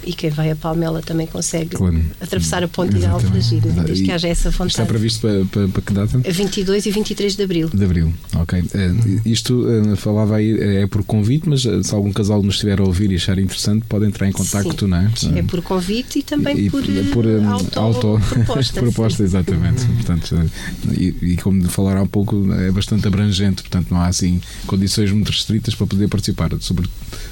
e 0.04 0.14
quem 0.14 0.30
vai 0.30 0.52
a 0.52 0.56
Palmela 0.56 1.02
também 1.02 1.28
consegue 1.28 1.76
claro. 1.76 2.02
atravessar 2.20 2.64
a 2.64 2.68
ponte 2.68 2.96
e 2.96 3.00
ir 3.00 3.06
ao 3.06 3.16
Alfragide, 3.16 3.70
desde 3.70 4.04
que 4.04 4.12
haja 4.12 4.28
essa 4.28 4.50
vontade. 4.50 4.72
Está 4.72 4.86
previsto 4.86 5.22
para, 5.22 5.46
para, 5.46 5.68
para 5.68 5.82
que 5.82 5.94
data? 5.94 6.18
A 6.18 6.32
22 6.32 6.86
e 6.86 6.92
23 6.92 7.36
de 7.36 7.44
Abril. 7.44 7.70
De 7.70 7.84
Abril, 7.84 8.14
ok. 8.36 8.60
Uh, 8.60 9.22
isto, 9.26 9.66
uh, 9.68 9.96
falava 9.96 10.38
aí, 10.38 10.58
é 10.60 10.88
por 10.88 11.04
convite, 11.04 11.48
mas 11.48 11.62
se 11.62 11.96
algum 11.96 12.12
casal 12.12 12.42
nos 12.42 12.56
estiver 12.56 12.80
a 12.80 12.84
ouvir 12.84 13.12
e 13.12 13.16
achar 13.16 13.38
interessante, 13.40 13.86
pode 13.88 14.06
entrar 14.06 14.28
em 14.28 14.32
contacto, 14.32 14.88
não 14.88 14.98
é? 14.98 15.12
É 15.36 15.44
por 15.44 15.62
convite 15.62 16.20
e 16.20 16.24
também 16.24 16.58
e, 16.58 16.70
por, 16.70 16.84
por 17.14 17.26
um, 17.26 17.50
auto, 17.50 17.80
auto 17.80 18.22
proposta. 18.30 18.80
proposta, 18.80 19.24
exatamente. 19.24 19.86
Portanto, 19.86 20.50
e, 20.92 21.16
e, 21.22 21.38
como 21.38 21.68
falaram 21.70 22.04
há 22.04 22.06
pouco, 22.06 22.52
é 22.54 22.72
bastante 22.72 23.08
abrangente, 23.08 23.62
portanto 23.64 23.88
não 23.92 24.00
há 24.00 24.08
assim 24.08 24.42
condições 24.66 25.12
muito 25.12 25.30
restritas 25.30 25.76
para 25.76 25.88
poder 25.88 26.08
participar. 26.08 26.50
Sobre, 26.60 26.90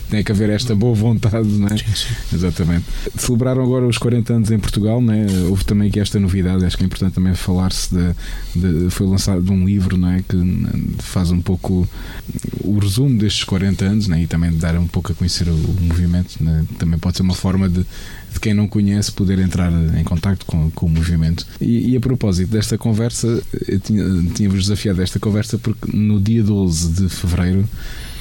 tem 0.10 0.24
que 0.24 0.32
haver 0.32 0.50
esta 0.50 0.76
boa 0.76 0.94
vontade, 0.94 1.48
não 1.48 1.68
é? 1.68 1.78
Sim, 1.78 1.86
sim. 1.94 2.36
Exatamente. 2.36 2.86
Celebraram 3.18 3.64
agora 3.64 3.86
os 3.86 3.98
40 3.98 4.34
anos 4.34 4.52
em 4.52 4.60
Portugal, 4.60 5.02
né? 5.02 5.26
houve 5.50 5.66
também 5.66 5.90
aqui 5.90 6.00
esta 6.00 6.20
novidade, 6.20 6.66
acho 6.66 6.78
que 6.78 6.84
é 6.84 6.86
importante 6.86 7.14
também 7.14 7.34
falar-se 7.36 7.94
de, 7.94 8.16
de, 8.56 8.90
Foi 8.90 9.08
lançado 9.08 9.52
um 9.52 9.66
livro 9.66 9.98
não 9.98 10.10
é? 10.10 10.24
que 10.28 10.38
faz 11.00 11.32
um 11.32 11.42
pouco 11.42 11.88
o 12.64 12.80
resumo 12.80 13.18
destes 13.18 13.44
40 13.44 13.86
anos 13.86 14.08
né? 14.08 14.22
e 14.22 14.28
também 14.28 14.52
dar 14.52 14.76
um 14.76 14.88
pouco 14.88 15.12
a 15.12 15.16
conhecer 15.16 15.48
o, 15.48 15.54
o 15.54 15.78
movimento. 15.82 16.42
Né? 16.42 16.66
Também 16.78 17.00
pode 17.00 17.18
ser 17.18 17.24
uma 17.24 17.36
forma 17.36 17.68
de, 17.68 17.86
de 18.38 18.40
quem 18.40 18.54
não 18.54 18.68
conhece 18.68 19.12
poder 19.12 19.40
entrar 19.40 19.72
em 19.98 20.04
contato 20.04 20.46
com, 20.46 20.70
com 20.72 20.86
o 20.86 20.90
movimento. 20.90 21.46
E, 21.60 21.92
e, 21.92 21.98
a 21.98 22.00
propósito 22.00 22.50
desta 22.50 22.78
conversa, 22.78 23.42
tinha-vos 23.84 24.34
tinha 24.36 24.50
desafiado 24.50 25.02
esta 25.02 25.20
conversa 25.20 25.58
porque 25.58 25.96
no 25.96 26.20
dia 26.20 26.44
12 26.44 26.90
de 26.90 27.10
fevereiro 27.10 27.68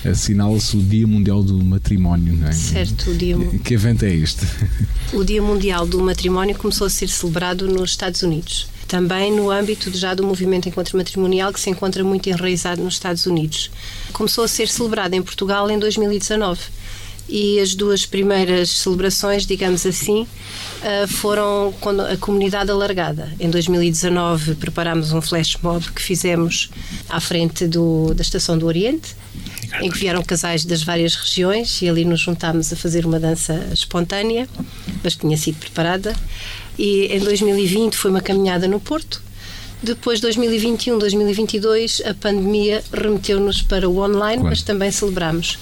assinala-se 0.05 0.77
o 0.77 0.81
Dia 0.81 1.07
Mundial 1.07 1.43
do 1.43 1.63
Matrimónio, 1.63 2.35
não 2.35 2.49
é? 2.49 2.53
Certo, 2.53 3.11
o 3.11 3.15
dia... 3.15 3.37
Que 3.63 3.75
evento 3.75 4.05
é 4.05 4.15
este? 4.15 4.47
O 5.13 5.25
Dia 5.25 5.43
Mundial 5.43 5.87
do 5.87 6.01
Matrimónio 6.01 6.57
começou 6.57 6.87
a 6.87 6.91
ser 6.91 7.09
celebrado 7.09 7.67
nos 7.67 7.91
Estados 7.91 8.23
Unidos. 8.23 8.69
Também 8.89 9.35
no 9.35 9.51
âmbito 9.51 9.91
já 9.97 10.15
do 10.15 10.25
movimento 10.25 10.69
encontro 10.69 10.97
matrimonial 10.97 11.53
que 11.53 11.59
se 11.59 11.69
encontra 11.69 12.05
muito 12.05 12.29
enraizado 12.29 12.83
nos 12.83 12.95
Estados 12.95 13.27
Unidos. 13.27 13.71
Começou 14.13 14.45
a 14.45 14.49
ser 14.49 14.69
celebrado 14.69 15.15
em 15.15 15.23
Portugal 15.23 15.69
em 15.71 15.79
2019 15.79 16.61
e 17.29 17.59
as 17.61 17.75
duas 17.75 18.07
primeiras 18.07 18.71
celebrações, 18.71 19.47
digamos 19.47 19.85
assim, 19.85 20.27
eh, 20.83 21.07
foram 21.07 21.75
com 21.81 21.91
a 22.01 22.17
comunidade 22.17 22.71
alargada. 22.71 23.33
Em 23.41 23.51
2019 23.51 24.55
preparámos 24.55 25.13
um 25.13 25.21
flash 25.21 25.57
mob 25.63 25.85
que 25.93 26.03
fizemos 26.03 26.71
à 27.09 27.21
frente 27.21 27.67
do, 27.67 28.15
da 28.15 28.23
Estação 28.23 28.57
do 28.57 28.67
Oriente 28.67 29.15
em 29.81 29.91
que 29.91 29.99
vieram 29.99 30.23
casais 30.23 30.65
das 30.65 30.83
várias 30.83 31.15
regiões 31.15 31.81
e 31.83 31.89
ali 31.89 32.05
nos 32.05 32.21
juntámos 32.21 32.73
a 32.73 32.77
fazer 32.77 33.05
uma 33.05 33.19
dança 33.19 33.69
espontânea, 33.73 34.49
mas 35.03 35.15
que 35.15 35.21
tinha 35.23 35.37
sido 35.37 35.59
preparada. 35.59 36.15
E 36.79 37.07
em 37.07 37.21
2020 37.21 37.95
foi 37.95 38.11
uma 38.11 38.21
caminhada 38.21 38.69
no 38.69 38.81
Porto. 38.81 39.23
Depois, 39.83 40.21
2021, 40.21 40.99
2022, 40.99 42.03
a 42.07 42.15
pandemia 42.15 42.83
remeteu-nos 42.93 43.61
para 43.63 43.89
o 43.89 43.99
online, 43.99 44.41
claro. 44.41 44.49
mas 44.49 44.63
também 44.63 44.91
celebramos. 44.91 45.59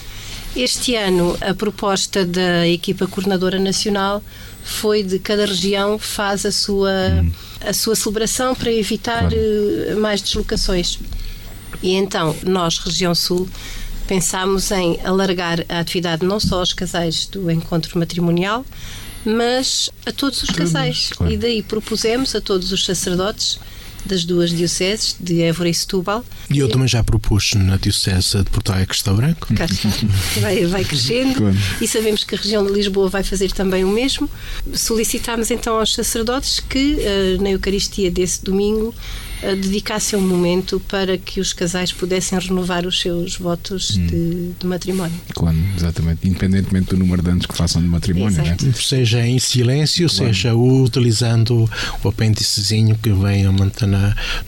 Este 0.56 0.94
ano, 0.94 1.37
a 1.40 1.52
proposta 1.52 2.25
da 2.25 2.66
equipa 2.66 3.06
coordenadora 3.08 3.58
nacional 3.58 4.23
foi 4.62 5.02
de 5.02 5.18
cada 5.18 5.46
região 5.46 5.99
faz 5.99 6.46
a 6.46 6.52
sua, 6.52 6.90
a 7.61 7.73
sua 7.73 7.96
celebração 7.96 8.54
para 8.54 8.73
evitar 8.73 9.28
claro. 9.28 10.00
mais 10.00 10.23
deslocações. 10.23 10.99
E 11.82 11.92
então, 11.94 12.34
nós, 12.44 12.78
Região 12.78 13.14
Sul, 13.14 13.49
pensámos 14.06 14.70
em 14.70 14.99
alargar 15.04 15.64
a 15.68 15.80
atividade 15.80 16.25
não 16.25 16.38
só 16.38 16.61
aos 16.61 16.73
casais 16.73 17.26
do 17.26 17.50
encontro 17.50 17.99
matrimonial, 17.99 18.64
mas 19.25 19.90
a 20.06 20.12
todos 20.12 20.42
os 20.42 20.50
casais. 20.50 21.11
Claro. 21.16 21.32
E 21.32 21.37
daí 21.37 21.62
propusemos 21.62 22.34
a 22.34 22.40
todos 22.40 22.70
os 22.73 22.84
sacerdotes 22.84 23.58
das 24.04 24.25
duas 24.25 24.50
dioceses, 24.50 25.16
de 25.18 25.42
Évora 25.42 25.68
e 25.68 25.75
Setúbal. 25.75 26.25
E 26.50 26.58
eu 26.58 26.68
também 26.68 26.88
já 26.88 27.02
propus 27.02 27.54
na 27.54 27.76
diocese 27.76 28.38
de 28.38 28.50
Porto 28.50 28.70
Alegre 28.70 28.88
Castelo 28.88 29.16
Branco. 29.16 29.54
Cá 29.54 29.64
está. 29.64 29.88
Vai, 30.40 30.66
vai 30.66 30.84
crescendo 30.84 31.34
claro. 31.34 31.56
e 31.80 31.88
sabemos 31.88 32.25
que 32.25 32.34
a 32.34 32.38
região 32.38 32.64
de 32.64 32.73
Lisboa 32.73 33.08
vai 33.08 33.23
fazer 33.23 33.52
também 33.52 33.84
o 33.84 33.88
mesmo. 33.88 34.28
Solicitámos 34.73 35.50
então 35.50 35.78
aos 35.78 35.94
sacerdotes 35.94 36.61
que 36.61 36.96
uh, 36.96 37.42
na 37.42 37.50
Eucaristia 37.50 38.11
desse 38.11 38.44
domingo 38.44 38.94
uh, 39.42 39.56
dedicassem 39.56 40.18
um 40.18 40.22
momento 40.22 40.80
para 40.88 41.16
que 41.16 41.40
os 41.40 41.52
casais 41.52 41.92
pudessem 41.92 42.38
renovar 42.38 42.86
os 42.86 43.00
seus 43.00 43.36
votos 43.36 43.96
hum. 43.96 44.06
de, 44.06 44.50
de, 44.58 44.66
matrimónio. 44.66 45.18
Claro, 45.34 45.56
exatamente. 45.76 46.28
Independentemente 46.28 46.90
do 46.90 46.96
número 46.96 47.22
de 47.22 47.30
anos 47.30 47.46
que 47.46 47.56
façam 47.56 47.80
de 47.80 47.88
matrimónio, 47.88 48.42
né? 48.42 48.56
Seja 48.74 49.26
em 49.26 49.38
silêncio, 49.38 50.08
claro. 50.08 50.34
seja 50.34 50.54
utilizando 50.54 51.68
o 52.02 52.08
apêndicezinho 52.08 52.96
que 52.98 53.10
vem 53.10 53.46
a 53.46 53.52
manter 53.52 53.84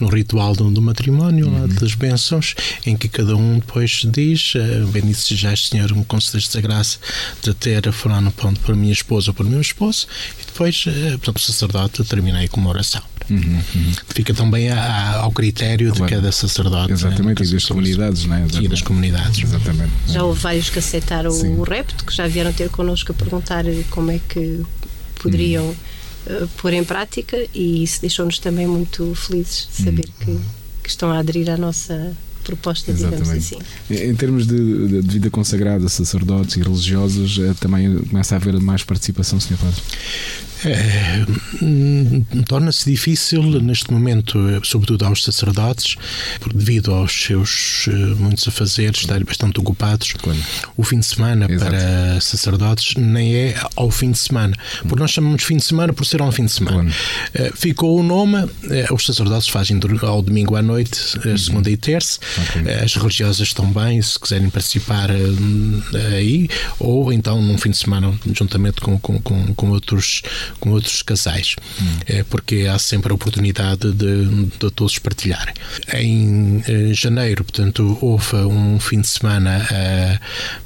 no 0.01 0.09
ritual 0.09 0.55
do, 0.55 0.71
do 0.71 0.83
matrimónio, 0.83 1.49
uhum. 1.49 1.69
das 1.69 1.95
bênçãos, 1.95 2.55
em 2.85 2.97
que 2.97 3.09
cada 3.09 3.37
um 3.37 3.59
depois 3.59 4.03
diz: 4.11 4.55
eh, 4.57 4.85
Bendito 4.93 5.19
seja 5.19 5.55
Senhor, 5.57 5.95
me 5.95 6.05
concedeste 6.05 6.57
a 6.59 6.61
graça 6.61 6.99
de 7.43 7.53
ter 7.55 7.89
a 7.89 7.93
fulano 7.93 8.31
pronto 8.33 8.61
para 8.61 8.75
minha 8.75 8.93
esposa 8.93 9.31
ou 9.31 9.35
para 9.35 9.47
o 9.47 9.49
meu 9.49 9.61
esposo, 9.61 10.07
e 10.41 10.47
depois, 10.47 10.85
eh, 10.87 11.11
portanto, 11.11 11.37
o 11.37 11.41
sacerdote 11.41 12.05
terminei 12.05 12.49
com 12.49 12.61
uma 12.61 12.71
oração. 12.71 13.03
Uhum, 13.29 13.61
uhum. 13.75 13.93
Fica 14.09 14.33
também 14.33 14.71
a, 14.71 14.81
a, 14.81 15.17
ao 15.23 15.33
critério 15.33 15.91
claro. 15.93 16.07
de 16.07 16.15
cada 16.17 16.33
sacerdote. 16.33 16.93
Exatamente, 16.93 17.43
né? 17.43 17.49
e 17.49 17.53
das 17.53 17.65
comunidades, 17.65 18.25
não 18.25 18.37
é? 18.37 18.47
E 18.61 18.69
das 18.69 18.83
comunidades. 18.83 19.43
Exatamente. 19.43 19.93
Já 20.09 20.23
houve 20.23 20.41
vários 20.41 20.71
que 20.71 20.79
aceitaram 20.79 21.31
Sim. 21.31 21.57
o 21.57 21.63
repto, 21.63 22.05
que 22.05 22.15
já 22.15 22.27
vieram 22.29 22.53
ter 22.53 22.69
connosco 22.71 23.13
a 23.13 23.15
perguntar 23.15 23.65
como 23.91 24.11
é 24.11 24.21
que 24.29 24.63
poderiam. 25.21 25.67
Uhum 25.67 25.77
uh, 26.27 26.49
pôr 26.59 26.73
em 26.73 26.85
prática 26.85 27.37
e 27.55 27.83
isso 27.83 28.01
deixou-nos 28.01 28.39
também 28.39 28.67
muito 28.67 29.15
felizes 29.15 29.69
de 29.71 29.85
saber 29.85 30.07
hum. 30.09 30.25
que, 30.25 30.41
que 30.83 30.89
estão 30.89 31.11
a 31.11 31.19
aderir 31.19 31.49
à 31.51 31.57
nossa 31.57 32.17
proposta, 32.45 32.93
Exatamente. 32.93 33.23
digamos 33.23 33.45
assim. 33.45 33.59
Em 33.91 34.15
termos 34.15 34.47
de, 34.47 35.03
de, 35.03 35.13
vida 35.15 35.31
consagrada, 35.31 35.89
sacerdotes 35.89 36.57
e 36.57 36.63
religiosos, 36.63 37.41
eh, 37.41 37.53
também 37.59 37.99
começa 38.05 38.37
a 38.37 38.39
haver 38.39 38.61
mais 38.61 38.85
participação, 38.85 39.41
Sr. 39.41 39.57
Padre? 39.57 39.83
É, 40.67 41.25
Torna-se 42.47 42.91
difícil 42.91 43.43
neste 43.61 43.93
momento, 43.93 44.39
sobretudo 44.65 45.05
aos 45.05 45.23
sacerdotes, 45.23 45.97
devido 46.55 46.93
aos 46.93 47.13
seus 47.13 47.87
eh, 47.89 47.93
muitos 48.17 48.47
afazeres, 48.47 49.01
estarem 49.01 49.25
bastante 49.25 49.59
ocupados. 49.61 50.13
Claro. 50.13 50.39
O 50.77 50.85
fim 50.85 51.01
de 51.01 51.07
semana 51.07 51.47
Exato. 51.51 51.71
para 51.71 52.21
sacerdotes 52.21 52.95
nem 52.97 53.35
é 53.35 53.55
ao 53.75 53.91
fim 53.91 54.11
de 54.11 54.19
semana, 54.19 54.55
porque 54.83 55.01
nós 55.01 55.11
chamamos 55.11 55.43
fim 55.43 55.57
de 55.57 55.65
semana 55.65 55.93
por 55.93 56.05
ser 56.05 56.21
ao 56.21 56.31
fim 56.33 56.45
de 56.45 56.53
semana. 56.53 56.83
Claro. 56.83 56.95
Eh, 57.35 57.53
ficou 57.55 57.99
o 57.99 58.03
nome, 58.03 58.49
eh, 58.71 58.87
os 58.93 59.05
sacerdotes 59.05 59.49
fazem 59.49 59.81
ao 60.03 60.23
domingo 60.23 60.57
à 60.57 60.63
noite, 60.63 61.01
uhum. 61.25 61.37
segunda 61.37 61.71
e 61.71 61.77
terça. 61.77 62.19
Okay. 62.49 62.75
As 62.75 62.95
religiosas 62.95 63.53
também, 63.53 64.01
se 64.03 64.19
quiserem 64.19 64.51
participar 64.51 65.11
aí, 66.17 66.49
ou 66.79 67.13
então 67.13 67.41
num 67.41 67.59
fim 67.59 67.71
de 67.71 67.79
semana, 67.79 68.13
juntamente 68.33 68.81
com, 68.81 68.99
com, 68.99 69.21
com, 69.21 69.55
com 69.55 69.71
outros 69.71 70.23
com 70.57 70.71
outros 70.71 71.03
casais, 71.03 71.57
hum. 71.81 71.85
é, 72.07 72.23
porque 72.25 72.67
há 72.71 72.79
sempre 72.79 73.13
a 73.13 73.15
oportunidade 73.15 73.93
de, 73.93 74.27
de 74.27 74.71
todos 74.71 74.99
partilharem. 74.99 75.55
Em 75.95 76.63
eh, 76.67 76.93
janeiro, 76.93 77.45
portanto, 77.45 77.97
houve 78.01 78.37
um 78.37 78.79
fim 78.81 79.01
de 79.01 79.09
semana 79.09 79.67
eh, 79.71 80.19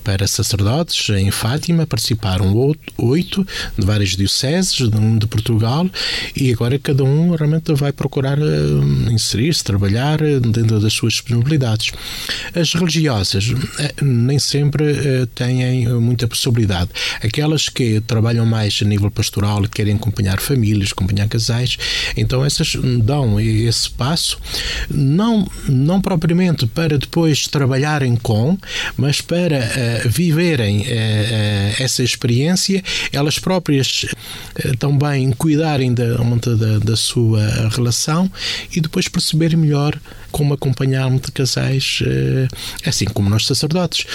para 0.03 0.27
sacerdotes 0.27 1.09
em 1.11 1.31
Fátima, 1.31 1.87
participaram 1.87 2.55
oito 2.99 3.47
de 3.77 3.87
várias 3.87 4.11
dioceses 4.11 4.73
de, 4.75 5.27
Portugal 5.31 5.89
e 6.35 6.53
agora 6.53 6.79
cada 6.79 7.05
um 7.05 7.35
realmente 7.35 7.73
vai 7.75 7.93
procurar 7.93 8.39
eh, 8.39 9.13
inserir-se, 9.13 9.63
trabalhar 9.63 10.19
dentro 10.19 10.81
das 10.81 10.93
suas 10.93 11.15
disponibilidades. 11.15 11.93
As 12.55 12.75
religiosas 12.75 13.53
nem 14.03 14.39
sempre 14.39 15.27
têm 15.35 15.89
muita 16.01 16.27
possibilidade. 16.27 16.91
Aquelas 17.23 17.69
que 17.69 18.01
trabalham 18.01 18.45
mais 18.45 18.81
a 18.83 18.85
nível 18.85 19.11
pastoral 19.11 19.65
querem 19.71 19.95
acompanhar 19.95 20.41
famílias, 20.41 20.93
acompanhar 20.93 21.29
casais. 21.29 21.77
Então 22.17 22.45
essas 22.45 22.75
dão 23.03 23.41
esse 23.41 23.91
passo, 23.91 24.39
não, 24.91 25.51
não 25.69 26.01
propriamente 26.01 26.67
para 26.67 26.99
depois 26.99 27.47
trabalharem 27.47 28.17
com, 28.17 28.59
mas 28.97 29.21
para 29.21 29.59
uh, 29.59 30.09
viverem 30.09 30.81
uh, 30.81 30.83
uh, 30.83 31.83
essa 31.83 32.03
experiência, 32.03 32.83
elas 33.13 33.39
próprias 33.39 34.07
também 34.79 35.31
cuidarem 35.33 35.93
da, 35.95 36.15
da, 36.15 36.79
da 36.79 36.97
sua 36.97 37.69
relação 37.71 38.31
e 38.75 38.81
depois 38.81 39.09
perceberem 39.09 39.57
melhor 39.57 39.99
como 40.31 40.55
acompanhar 40.55 41.11
de 41.11 41.33
casais, 41.33 42.03
assim 42.87 43.07
como 43.07 43.29
nós 43.29 43.47
sacerdotes. 43.47 44.07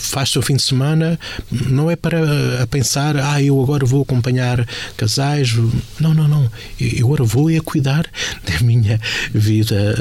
Faz-se 0.00 0.38
o 0.38 0.42
fim 0.42 0.56
de 0.56 0.62
semana, 0.62 1.18
não 1.50 1.90
é 1.90 1.96
para 1.96 2.66
pensar, 2.70 3.16
ah, 3.16 3.40
eu 3.42 3.60
agora 3.62 3.86
vou 3.86 4.02
acompanhar 4.02 4.66
casais. 4.96 5.54
Não, 6.00 6.14
não, 6.14 6.28
não. 6.28 6.50
Eu 6.80 7.06
agora 7.06 7.24
vou 7.24 7.50
é 7.50 7.60
cuidar 7.60 8.06
da 8.44 8.60
minha 8.60 9.00
vida, 9.32 9.94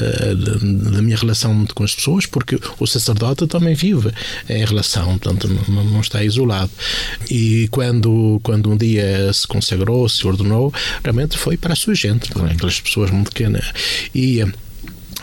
da 0.91 1.01
minha 1.01 1.17
relação 1.17 1.65
com 1.73 1.83
as 1.83 1.95
pessoas, 1.95 2.25
porque 2.25 2.59
o 2.79 2.87
sacerdote 2.87 3.47
também 3.47 3.75
vive 3.75 4.11
em 4.49 4.65
relação, 4.65 5.17
portanto, 5.17 5.47
não, 5.67 6.01
está 6.01 6.23
isolado. 6.23 6.71
E 7.29 7.67
quando, 7.69 8.39
quando 8.43 8.71
um 8.71 8.77
dia 8.77 9.31
se 9.33 9.47
consagrou, 9.47 10.07
se 10.09 10.25
ordenou, 10.25 10.73
realmente 11.03 11.37
foi 11.37 11.57
para 11.57 11.73
a 11.73 11.75
sua 11.75 11.95
gente, 11.95 12.29
para 12.31 12.51
aquelas 12.51 12.79
pessoas 12.79 13.11
muito 13.11 13.31
pequenas. 13.31 13.71
E 14.13 14.43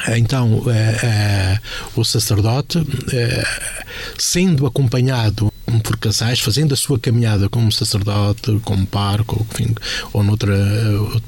então, 0.09 0.63
é, 0.69 1.07
é, 1.07 1.59
o 1.95 2.05
sacerdote, 2.05 2.79
é, 3.13 3.45
sendo 4.19 4.67
acompanhado 4.67 5.50
por 5.79 5.97
casais, 5.97 6.41
fazendo 6.41 6.75
a 6.75 6.77
sua 6.77 6.99
caminhada 6.99 7.49
como 7.49 7.71
sacerdote, 7.71 8.61
como 8.65 8.87
parco, 8.87 9.47
enfim, 9.51 9.75
ou 10.13 10.23
noutro 10.23 10.51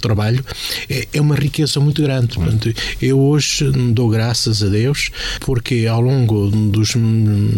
trabalho, 0.01 0.45
é, 0.89 1.07
é, 1.13 1.21
uma 1.21 1.35
riqueza 1.35 1.79
muito 1.81 2.03
grande. 2.03 2.35
Portanto, 2.35 2.73
eu 3.01 3.21
hoje 3.21 3.71
dou 3.93 4.09
graças 4.09 4.63
a 4.63 4.69
Deus 4.69 5.11
porque 5.41 5.87
ao 5.87 6.01
longo 6.01 6.51
dos 6.51 6.95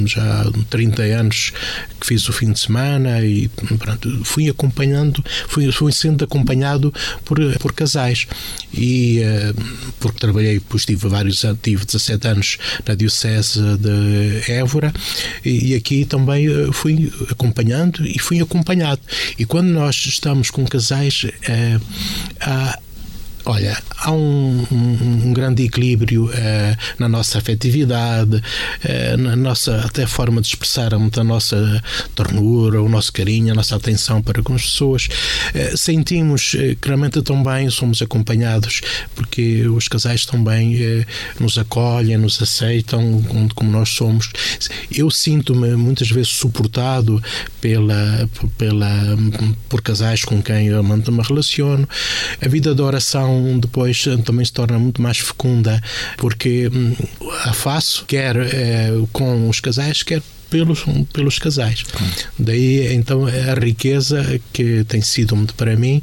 já 0.07 0.45
30 0.71 1.03
anos 1.03 1.53
que 2.01 2.07
fiz 2.07 2.29
o 2.29 2.33
fim 2.33 2.53
de 2.53 2.59
semana 2.59 3.25
e 3.25 3.49
pronto, 3.79 4.25
fui 4.25 4.49
acompanhando, 4.49 5.25
fui, 5.49 5.71
fui 5.73 5.93
sendo 5.93 6.25
acompanhado 6.25 6.93
por, 7.25 7.39
por 7.59 7.73
casais 7.73 8.27
e 8.73 9.21
uh, 9.21 9.63
porque 10.01 10.19
trabalhei, 10.19 10.55
depois 10.55 10.85
tive 10.85 11.09
vários 11.09 11.45
tive 11.63 11.85
17 11.85 12.29
anos 12.29 12.59
na 12.87 12.95
Diocese 12.95 13.61
de 13.79 14.53
Évora 14.53 14.93
e, 15.45 15.73
e 15.73 15.75
aqui 15.75 16.05
também 16.05 16.49
uh, 16.49 16.73
fui 16.75 17.13
acompanhando 17.31 18.07
e 18.07 18.19
fui 18.19 18.41
acompanhado. 18.41 19.01
E 19.39 19.45
quando 19.45 19.69
nós 19.69 19.95
estamos 20.07 20.51
com 20.51 20.65
casais, 20.67 21.27
é, 21.49 21.79
há, 22.41 22.79
Olha, 23.47 23.77
há 23.99 24.11
um, 24.11 24.67
um, 24.73 25.27
um 25.27 25.33
grande 25.35 25.65
equilíbrio 25.65 26.31
uh, 26.31 26.77
na 26.99 27.11
nossa 27.11 27.37
afetividade, 27.37 28.37
uh, 28.37 29.17
na 29.19 29.37
nossa 29.37 29.83
até 29.85 30.07
forma 30.07 30.41
de 30.41 30.49
expressar 30.49 30.95
a 30.95 31.25
nossa 31.25 31.83
ternura, 32.15 32.81
o 32.81 32.89
nosso 32.89 33.13
carinho, 33.13 33.53
a 33.53 33.55
nossa 33.55 33.77
atenção 33.77 34.23
para 34.23 34.43
com 34.43 34.55
as 34.55 34.63
pessoas. 34.63 35.09
Uh, 35.55 35.77
sentimos 35.77 36.53
que 36.53 36.89
realmente 36.89 37.21
também 37.21 37.69
somos 37.69 38.01
acompanhados, 38.01 38.81
porque 39.15 39.69
os 39.69 39.89
casais 39.89 40.25
também 40.25 41.05
nos 41.39 41.59
acolhem, 41.59 42.17
nos 42.17 42.41
aceitam 42.41 43.23
como, 43.55 43.71
nós 43.71 43.91
somos. 43.91 44.31
Eu 44.91 45.11
sinto-me 45.11 45.77
muitas 45.77 46.11
vezes 46.11 46.33
suportado 46.33 47.23
pela, 47.61 48.29
pela, 48.57 48.91
por 49.69 49.83
casais 49.83 50.25
com 50.25 50.43
quem 50.43 50.69
eu 50.69 50.83
me 50.83 51.23
relaciono. 51.23 51.87
A 52.41 52.49
vida 52.49 52.75
de 52.75 52.81
oração 52.81 53.34
depois 53.61 54.05
eh, 54.07 54.17
também 54.19 54.45
se 54.45 54.53
torna 54.53 54.79
muito 54.79 55.01
mais 55.01 55.19
fecunda, 55.19 55.83
porque 56.17 56.69
hum, 56.69 56.95
a 57.45 57.53
faço, 57.53 58.05
quer 58.07 58.37
é, 58.37 58.91
com 59.13 59.49
os 59.49 59.61
casais, 59.61 60.03
quer 60.03 60.23
pelos, 60.55 60.85
pelos 61.13 61.39
casais. 61.41 61.83
Daí 62.39 62.95
então 62.95 63.27
a 63.27 63.59
riqueza 63.59 64.41
que 64.53 64.85
tem 64.85 65.03
sido 65.03 65.35
para 65.57 65.75
mim 65.75 66.01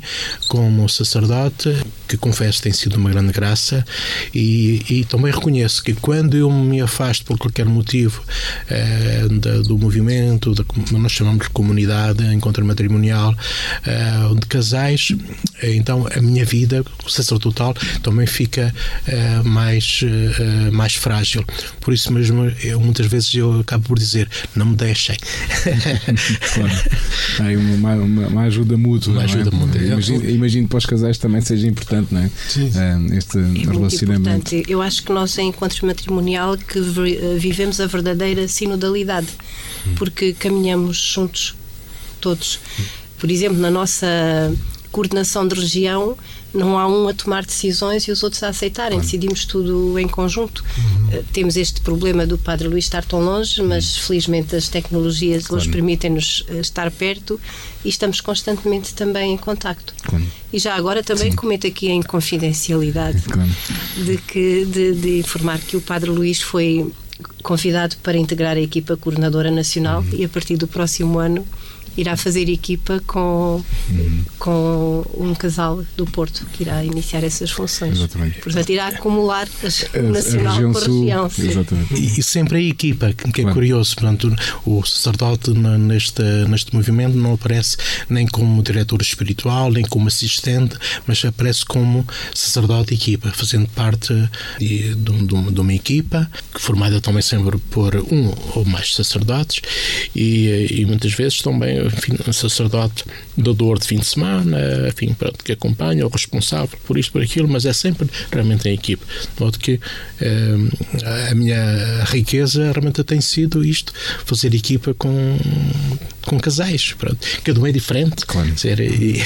como 0.49 0.89
sacerdote, 0.89 1.73
que 2.05 2.17
confesso 2.17 2.61
tem 2.61 2.73
sido 2.73 2.97
uma 2.97 3.09
grande 3.09 3.31
graça 3.31 3.85
e, 4.35 4.83
e 4.89 5.05
também 5.05 5.31
reconheço 5.31 5.81
que 5.81 5.93
quando 5.93 6.35
eu 6.35 6.51
me 6.51 6.81
afasto 6.81 7.23
por 7.23 7.37
qualquer 7.37 7.65
motivo 7.65 8.21
eh, 8.69 9.27
da, 9.31 9.59
do 9.59 9.77
movimento, 9.77 10.53
da, 10.53 10.65
nós 10.91 11.13
chamamos 11.13 11.45
de 11.45 11.51
comunidade, 11.51 12.25
encontro 12.33 12.65
matrimonial, 12.65 13.33
eh, 13.85 14.35
de 14.37 14.45
casais, 14.47 15.13
eh, 15.61 15.75
então 15.75 16.05
a 16.13 16.21
minha 16.21 16.43
vida 16.43 16.83
sacerdotal 17.07 17.73
também 18.03 18.27
fica 18.27 18.73
mais, 19.45 20.01
mais 20.71 20.95
frágil. 20.95 21.45
Por 21.79 21.93
isso 21.93 22.11
mesmo, 22.11 22.51
eu, 22.63 22.79
muitas 22.79 23.05
vezes 23.05 23.33
eu 23.33 23.61
acabo 23.61 23.85
por 23.85 23.97
dizer, 23.97 24.29
não 24.55 24.67
me 24.67 24.75
deixem. 24.75 25.17
claro. 26.53 26.73
Há 27.39 27.75
uma, 27.75 27.93
uma, 27.95 28.27
uma, 28.27 28.41
ajuda 28.43 28.77
mútua. 28.77 29.13
Uma 29.13 29.21
é? 29.21 29.25
ajuda 29.25 29.49
é? 29.53 29.55
mútua. 29.55 29.81
Imagino, 29.81 30.29
imagino 30.29 30.67
para 30.67 30.77
os 30.77 30.85
casais 30.85 31.17
também 31.17 31.41
seja 31.41 31.67
importante, 31.67 32.13
não 32.13 32.21
é? 32.21 32.29
Sim. 32.47 32.67
Uh, 32.67 33.13
este 33.13 33.37
é 33.37 33.71
relacionamento. 33.71 34.55
Importante. 34.55 34.63
Eu 34.67 34.81
acho 34.81 35.03
que 35.03 35.11
nós, 35.11 35.37
em 35.37 35.49
encontros 35.49 35.81
matrimonial, 35.81 36.57
que 36.57 36.79
vivemos 37.37 37.79
a 37.79 37.87
verdadeira 37.87 38.47
sinodalidade, 38.47 39.27
hum. 39.87 39.95
porque 39.95 40.33
caminhamos 40.33 40.97
juntos, 40.97 41.55
todos. 42.19 42.59
Por 43.17 43.29
exemplo, 43.29 43.59
na 43.59 43.69
nossa 43.69 44.07
coordenação 44.91 45.47
de 45.47 45.55
região, 45.55 46.17
não 46.53 46.77
há 46.77 46.87
um 46.87 47.07
a 47.07 47.13
tomar 47.13 47.45
decisões 47.45 48.03
e 48.03 48.11
os 48.11 48.23
outros 48.23 48.43
a 48.43 48.49
aceitarem. 48.49 48.97
Claro. 48.97 49.05
Decidimos 49.05 49.45
tudo 49.45 49.97
em 49.97 50.07
conjunto. 50.07 50.63
Uhum. 50.77 51.19
Uh, 51.19 51.23
temos 51.31 51.55
este 51.55 51.81
problema 51.81 52.27
do 52.27 52.37
Padre 52.37 52.67
Luís 52.67 52.85
estar 52.85 53.03
tão 53.05 53.21
longe, 53.21 53.61
mas 53.61 53.97
uhum. 53.97 54.03
felizmente 54.03 54.55
as 54.55 54.67
tecnologias 54.67 55.47
claro. 55.47 55.61
hoje 55.61 55.71
permitem-nos 55.71 56.41
uh, 56.49 56.59
estar 56.59 56.91
perto 56.91 57.39
e 57.85 57.89
estamos 57.89 58.19
constantemente 58.19 58.93
também 58.93 59.33
em 59.33 59.37
contacto. 59.37 59.93
Claro. 60.03 60.25
E 60.51 60.59
já 60.59 60.75
agora 60.75 61.01
também 61.01 61.31
Sim. 61.31 61.37
comento 61.37 61.65
aqui 61.65 61.89
em 61.89 62.01
confidencialidade 62.01 63.23
de, 63.97 64.17
que, 64.17 64.65
de, 64.65 64.93
de 64.93 65.19
informar 65.19 65.59
que 65.59 65.77
o 65.77 65.81
Padre 65.81 66.09
Luís 66.09 66.41
foi 66.41 66.91
convidado 67.41 67.95
para 68.03 68.17
integrar 68.17 68.57
a 68.57 68.61
equipa 68.61 68.97
coordenadora 68.97 69.49
nacional 69.49 70.01
uhum. 70.01 70.19
e 70.19 70.25
a 70.25 70.29
partir 70.29 70.57
do 70.57 70.67
próximo 70.67 71.17
ano 71.19 71.45
irá 71.97 72.15
fazer 72.15 72.49
equipa 72.49 73.01
com, 73.05 73.63
uhum. 73.89 74.23
com 74.39 75.05
um 75.17 75.33
casal 75.33 75.83
do 75.97 76.05
Porto 76.05 76.45
que 76.53 76.63
irá 76.63 76.83
iniciar 76.83 77.23
essas 77.23 77.51
funções. 77.51 77.97
Exatamente. 77.97 78.39
Portanto, 78.39 78.69
irá 78.69 78.87
acumular 78.87 79.47
a, 79.47 79.99
o 79.99 80.11
nacional 80.11 80.57
a 80.57 80.61
com 80.73 80.77
a 80.77 80.81
região. 80.81 81.31
Exatamente. 81.37 81.93
E, 81.93 82.19
e, 82.19 82.23
sempre 82.23 82.57
a 82.57 82.61
equipa, 82.61 83.13
que 83.13 83.41
é 83.41 83.43
claro. 83.43 83.53
curioso. 83.53 83.95
Portanto, 83.95 84.33
o 84.65 84.83
sacerdote 84.85 85.51
neste, 85.51 86.23
neste 86.47 86.73
movimento 86.73 87.15
não 87.17 87.33
aparece 87.33 87.77
nem 88.09 88.25
como 88.27 88.61
diretor 88.63 89.01
espiritual, 89.01 89.71
nem 89.71 89.83
como 89.83 90.07
assistente, 90.07 90.77
mas 91.05 91.23
aparece 91.25 91.65
como 91.65 92.07
sacerdote 92.33 92.93
equipa, 92.93 93.31
fazendo 93.31 93.67
parte 93.69 94.13
de, 94.59 94.95
de, 94.95 95.51
de 95.51 95.61
uma 95.61 95.73
equipa 95.73 96.29
formada 96.53 97.01
também 97.01 97.21
sempre 97.21 97.57
por 97.69 97.95
um 97.95 98.33
ou 98.55 98.65
mais 98.65 98.93
sacerdotes 98.93 99.61
e, 100.15 100.67
e 100.81 100.85
muitas 100.85 101.13
vezes 101.13 101.41
também 101.41 101.80
enfim, 101.87 102.17
um 102.27 102.33
sacerdote 102.33 103.05
dador 103.37 103.79
de 103.79 103.87
fim 103.87 103.97
de 103.97 104.05
semana, 104.05 104.57
enfim, 104.87 105.13
pronto, 105.13 105.43
que 105.43 105.51
acompanha, 105.51 106.05
o 106.05 106.09
responsável 106.09 106.77
por 106.85 106.97
isto, 106.97 107.11
por 107.11 107.21
aquilo, 107.21 107.47
mas 107.47 107.65
é 107.65 107.73
sempre 107.73 108.09
realmente 108.31 108.67
em 108.67 108.73
equipe. 108.73 109.03
De 109.05 109.43
modo 109.43 109.57
que 109.59 109.79
eh, 110.19 110.55
a 111.29 111.35
minha 111.35 112.03
riqueza 112.05 112.71
realmente 112.71 113.03
tem 113.03 113.21
sido 113.21 113.63
isto, 113.63 113.93
fazer 114.25 114.53
equipa 114.53 114.93
com, 114.93 115.37
com 116.25 116.39
casais, 116.39 116.93
pronto. 116.93 117.17
Cada 117.43 117.59
um 117.59 117.67
é 117.67 117.71
diferente, 117.71 118.25
claro. 118.25 118.51
dizer, 118.51 118.79
e, 118.79 119.21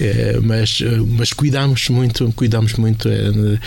eh, 0.00 0.38
mas, 0.42 0.80
mas 1.08 1.32
cuidamos 1.32 1.88
muito, 1.88 2.32
cuidamos 2.32 2.74
muito 2.74 3.08
eh, 3.08 3.58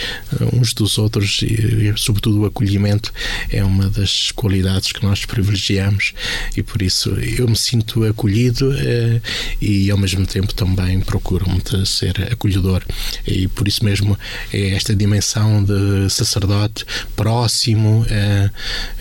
uns 0.54 0.74
dos 0.74 0.98
outros 0.98 1.42
e, 1.42 1.90
e, 1.90 1.94
sobretudo, 1.98 2.42
o 2.42 2.46
acolhimento 2.46 3.12
é 3.50 3.64
uma 3.64 3.90
das 3.90 4.32
qualidades 4.32 4.92
que 4.92 5.04
nós 5.04 5.26
privilegiamos 5.26 6.14
e 6.56 6.64
por 6.64 6.82
isso 6.82 7.10
eu 7.10 7.48
me 7.48 7.56
sinto 7.56 8.04
acolhido 8.06 8.74
eh, 8.78 9.22
e 9.62 9.90
ao 9.92 9.98
mesmo 9.98 10.26
tempo 10.26 10.54
também 10.54 11.00
procuro 11.00 11.50
muito 11.50 11.86
ser 11.86 12.30
acolhedor 12.32 12.84
e 13.26 13.48
por 13.48 13.68
isso 13.68 13.84
mesmo 13.84 14.18
é 14.52 14.70
esta 14.72 14.96
dimensão 14.96 15.64
de 15.64 16.10
sacerdote 16.10 16.86
próximo, 17.16 18.06
eh, 18.10 18.50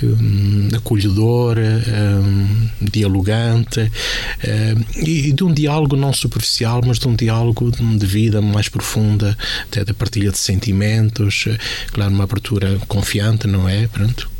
um, 0.03 0.69
acolhedor, 0.77 1.57
um, 1.59 2.69
dialogante 3.29 3.93
e 4.97 5.33
de 5.33 5.45
um 5.45 5.53
diálogo 5.53 5.97
não 5.97 6.13
superficial, 6.13 6.81
mas 6.87 6.99
de 6.99 7.07
um 7.07 7.15
diálogo 7.15 7.71
de 7.71 8.07
vida 8.07 8.41
mais 8.41 8.69
profunda, 8.69 9.37
até 9.65 9.85
da 9.85 9.93
partilha 9.93 10.31
de 10.31 10.39
sentimentos, 10.39 11.47
claro, 11.93 12.13
uma 12.13 12.25
abertura 12.25 12.79
confiante, 12.89 13.47
não 13.47 13.69
é? 13.69 13.87
Pronto, 13.89 14.31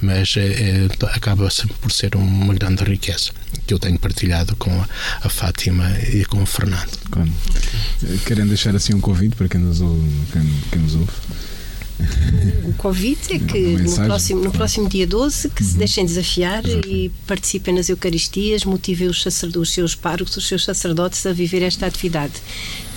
mas 0.00 0.34
é, 0.36 0.88
acaba 1.14 1.48
sempre 1.50 1.76
por 1.80 1.92
ser 1.92 2.14
uma 2.16 2.54
grande 2.54 2.84
riqueza 2.84 3.30
que 3.66 3.72
eu 3.72 3.78
tenho 3.78 3.98
partilhado 3.98 4.56
com 4.56 4.70
a, 4.70 4.88
a 5.22 5.28
Fátima 5.28 5.90
e 6.12 6.24
com 6.24 6.42
o 6.42 6.46
Fernando. 6.46 6.90
Claro. 7.10 7.30
Querem 8.26 8.46
deixar 8.46 8.74
assim 8.74 8.94
um 8.94 9.00
convite 9.00 9.36
para 9.36 9.48
quem 9.48 9.60
nos 9.60 9.80
ouve? 9.80 10.08
Quem, 10.32 10.42
quem 10.70 10.82
nos 10.82 10.94
ouve? 10.94 11.12
O 12.64 12.72
convite 12.74 13.34
é 13.34 13.38
que 13.38 13.58
no 13.58 13.94
próximo, 13.96 14.42
no 14.42 14.52
próximo 14.52 14.88
dia 14.88 15.06
12 15.06 15.50
que 15.50 15.62
uhum. 15.62 15.68
se 15.68 15.76
deixem 15.76 16.06
desafiar 16.06 16.66
Exato. 16.66 16.88
e 16.88 17.10
participem 17.26 17.74
nas 17.74 17.88
Eucaristias, 17.88 18.64
motivem 18.64 19.08
os, 19.08 19.24
os 19.26 19.72
seus 19.72 19.94
párocos, 19.94 20.36
os 20.36 20.46
seus 20.46 20.64
sacerdotes 20.64 21.24
a 21.26 21.32
viver 21.32 21.62
esta 21.62 21.86
atividade. 21.86 22.34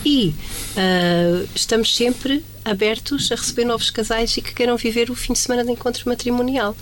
E 0.06 0.36
uh, 0.76 1.48
estamos 1.56 1.96
sempre 1.96 2.44
abertos 2.64 3.32
a 3.32 3.36
receber 3.36 3.66
novos 3.66 3.90
casais 3.90 4.38
e 4.38 4.42
que 4.42 4.54
queiram 4.54 4.78
viver 4.78 5.10
o 5.10 5.16
fim 5.16 5.34
de 5.34 5.40
semana 5.40 5.64
de 5.64 5.72
encontro 5.72 6.08
matrimonial. 6.08 6.78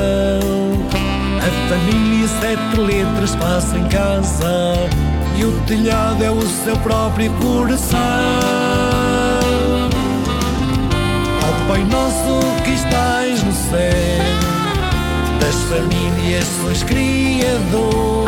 A 1.37 1.69
família, 1.69 2.27
sete 2.39 2.79
letras, 2.79 3.35
passa 3.35 3.77
em 3.77 3.87
casa. 3.87 4.75
E 5.37 5.45
o 5.45 5.51
telhado 5.67 6.23
é 6.23 6.31
o 6.31 6.41
seu 6.41 6.75
próprio 6.77 7.31
coração. 7.33 8.70
Pai 11.71 11.85
nosso 11.85 12.37
que 12.65 12.71
estás 12.71 13.41
no 13.43 13.53
céu, 13.53 14.25
das 15.39 15.55
famílias 15.69 16.45
sois 16.61 16.83
criador. 16.83 18.25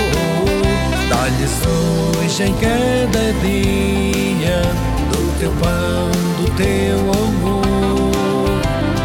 Dá-lhes 1.10 1.52
hoje 1.68 2.44
em 2.44 2.54
cada 2.54 3.34
dia 3.42 4.62
do 5.12 5.40
teu 5.40 5.52
pão, 5.60 6.10
do 6.40 6.52
teu 6.56 6.98
amor. 7.22 8.62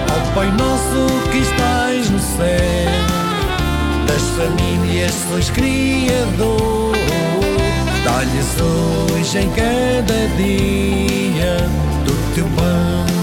Ó 0.06 0.34
Pai 0.36 0.52
nosso 0.52 1.30
que 1.32 1.38
estás 1.38 2.08
no 2.08 2.20
céu, 2.20 2.92
das 4.06 4.22
famílias 4.36 5.14
sois 5.28 5.50
criador. 5.50 6.92
Dá-lhes 8.04 8.54
hoje 8.60 9.38
em 9.38 9.50
cada 9.50 10.28
dia 10.36 11.56
do 12.04 12.34
teu 12.36 12.46
pão, 12.54 13.17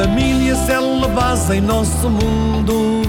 família 0.00 0.54
célula 0.54 1.08
base 1.08 1.58
em 1.58 1.60
nosso 1.60 2.08
mundo. 2.08 3.02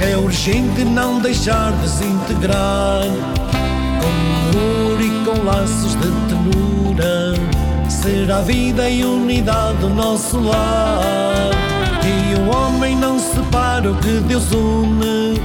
É 0.00 0.16
urgente 0.16 0.82
não 0.82 1.20
deixar 1.20 1.70
desintegrar 1.72 3.02
Com 4.00 4.58
amor 4.58 5.00
e 5.00 5.10
com 5.24 5.44
laços 5.44 5.94
de 5.94 6.10
ternura 6.28 7.34
Será 7.88 8.40
vida 8.40 8.88
e 8.88 9.04
unidade 9.04 9.84
o 9.84 9.90
nosso 9.90 10.40
lar. 10.40 11.50
Que 12.00 12.40
o 12.40 12.56
homem 12.56 12.96
não 12.96 13.18
separa 13.18 13.92
o 13.92 13.96
que 13.96 14.18
Deus 14.26 14.50
une. 14.52 15.38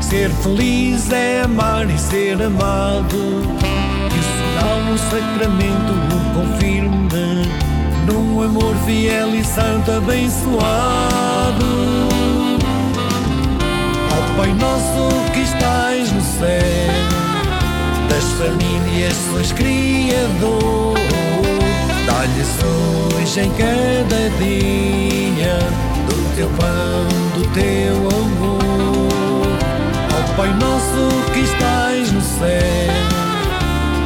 Ser 0.00 0.30
feliz 0.30 1.12
é 1.12 1.42
amar 1.42 1.88
e 1.88 1.98
ser 1.98 2.42
amado. 2.42 3.42
Que 4.08 4.18
o 4.18 4.22
sinal 4.22 4.80
no 4.88 4.98
sacramento 4.98 5.92
o 5.92 6.40
confirme 6.40 7.69
Num 8.12 8.42
amor 8.42 8.74
fiel 8.86 9.34
e 9.34 9.44
santo 9.44 9.92
abençoado. 9.92 11.20
Pai 14.40 14.54
nosso 14.54 15.30
que 15.34 15.40
estais 15.40 16.10
no 16.12 16.20
céu, 16.22 16.94
das 18.08 18.24
famílias 18.38 19.14
sois 19.30 19.52
criador, 19.52 20.94
dá-lhes 22.06 22.48
hoje 23.14 23.40
em 23.40 23.50
cada 23.50 24.30
dia 24.38 25.58
do 26.08 26.34
teu 26.36 26.48
pão, 26.56 27.06
do 27.34 27.46
teu 27.52 27.96
amor. 28.18 29.46
Ó 30.08 30.36
Pai 30.38 30.48
nosso 30.54 31.02
que 31.34 31.40
estais 31.40 32.10
no 32.10 32.22
céu, 32.22 32.94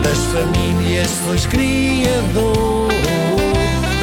das 0.03 0.19
famílias 0.33 1.11
sois 1.25 1.47
criador, 1.47 2.89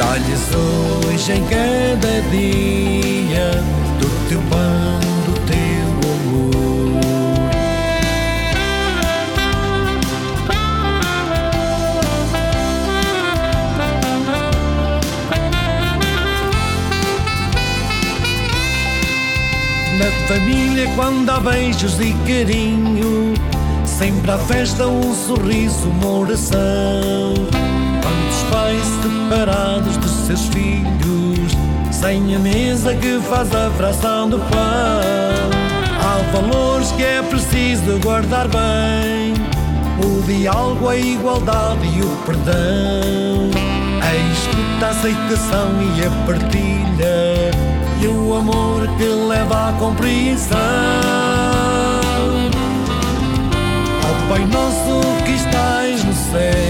dá-lhes 0.02 0.48
hoje 0.54 1.32
em 1.32 1.44
cada 1.44 2.20
dia 2.30 3.50
do 4.00 4.28
teu 4.28 4.42
pão 4.50 4.92
Na 19.98 20.10
família, 20.26 20.90
quando 20.96 21.30
há 21.30 21.38
beijos 21.38 22.00
e 22.00 22.12
carinho, 22.26 23.34
sempre 23.84 24.30
há 24.32 24.38
festa, 24.38 24.88
um 24.88 25.14
sorriso, 25.14 25.88
uma 25.90 26.18
oração. 26.18 27.61
Pais 28.52 28.84
separados 29.02 29.96
dos 29.96 30.10
seus 30.26 30.46
filhos, 30.48 31.52
sem 31.90 32.36
a 32.36 32.38
mesa 32.38 32.94
que 32.94 33.18
faz 33.20 33.52
a 33.54 33.70
fração 33.70 34.28
do 34.28 34.38
pão. 34.38 35.50
Há 35.98 36.18
valores 36.36 36.92
que 36.92 37.02
é 37.02 37.22
preciso 37.22 37.98
guardar 38.00 38.46
bem: 38.48 39.32
o 40.04 40.22
diálogo, 40.26 40.88
a 40.88 40.96
igualdade 40.96 41.86
e 41.96 42.02
o 42.02 42.16
perdão. 42.26 43.50
A 44.02 44.14
escuta, 44.32 44.86
a 44.86 44.90
aceitação 44.90 45.70
e 45.96 46.04
a 46.04 46.10
partilha 46.26 47.50
e 48.02 48.06
o 48.06 48.34
amor 48.36 48.86
que 48.98 49.04
leva 49.04 49.70
à 49.70 49.72
compreensão. 49.72 50.58
Pai 54.32 54.46
nosso 54.46 55.00
que 55.26 55.32
estais 55.32 56.02
no 56.04 56.14
céu, 56.14 56.61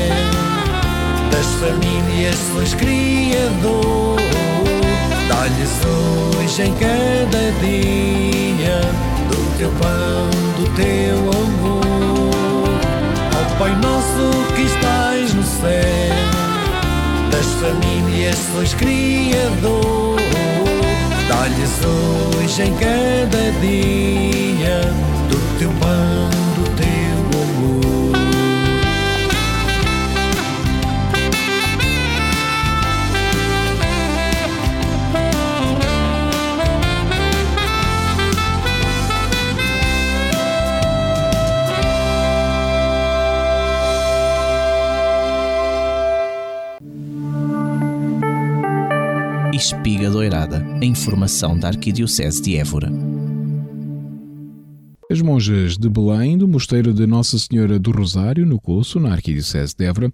famílias 2.23 2.37
sois 2.53 2.75
criador, 2.75 4.17
dá-lhes 5.29 5.71
hoje 6.39 6.63
em 6.63 6.75
cada 6.75 7.53
dia 7.61 8.81
do 9.29 9.59
teu 9.59 9.71
pão, 9.71 10.31
do 10.57 10.71
teu 10.77 11.17
amor. 11.43 11.83
Ó 13.35 13.59
Pai 13.59 13.75
nosso 13.77 14.55
que 14.55 14.63
estais 14.63 15.35
no 15.35 15.43
céu, 15.43 16.15
das 17.31 17.47
famílias 17.61 18.37
sois 18.53 18.75
criador 18.75 20.17
Dá-lhes 21.29 21.81
hoje 21.85 22.63
em 22.63 22.75
cada 22.75 23.51
dia 23.61 25.12
Espiga 50.43 50.47
Doirada, 50.47 50.65
a 50.81 50.85
informação 50.85 51.59
da 51.59 51.69
Arquidiocese 51.69 52.43
de 52.43 52.57
Évora. 52.57 52.91
As 55.11 55.21
monjas 55.21 55.77
de 55.77 55.89
Belém, 55.89 56.37
do 56.39 56.49
Mosteiro 56.49 56.93
de 56.93 57.07
Nossa 57.07 57.39
Senhora 57.39 57.79
do 57.79 57.91
Rosário, 57.91 58.47
no 58.47 58.61
Coço, 58.61 58.99
na 58.99 59.13
Arquidiocese 59.13 59.75
de 59.77 59.85
Évora, 59.85 60.11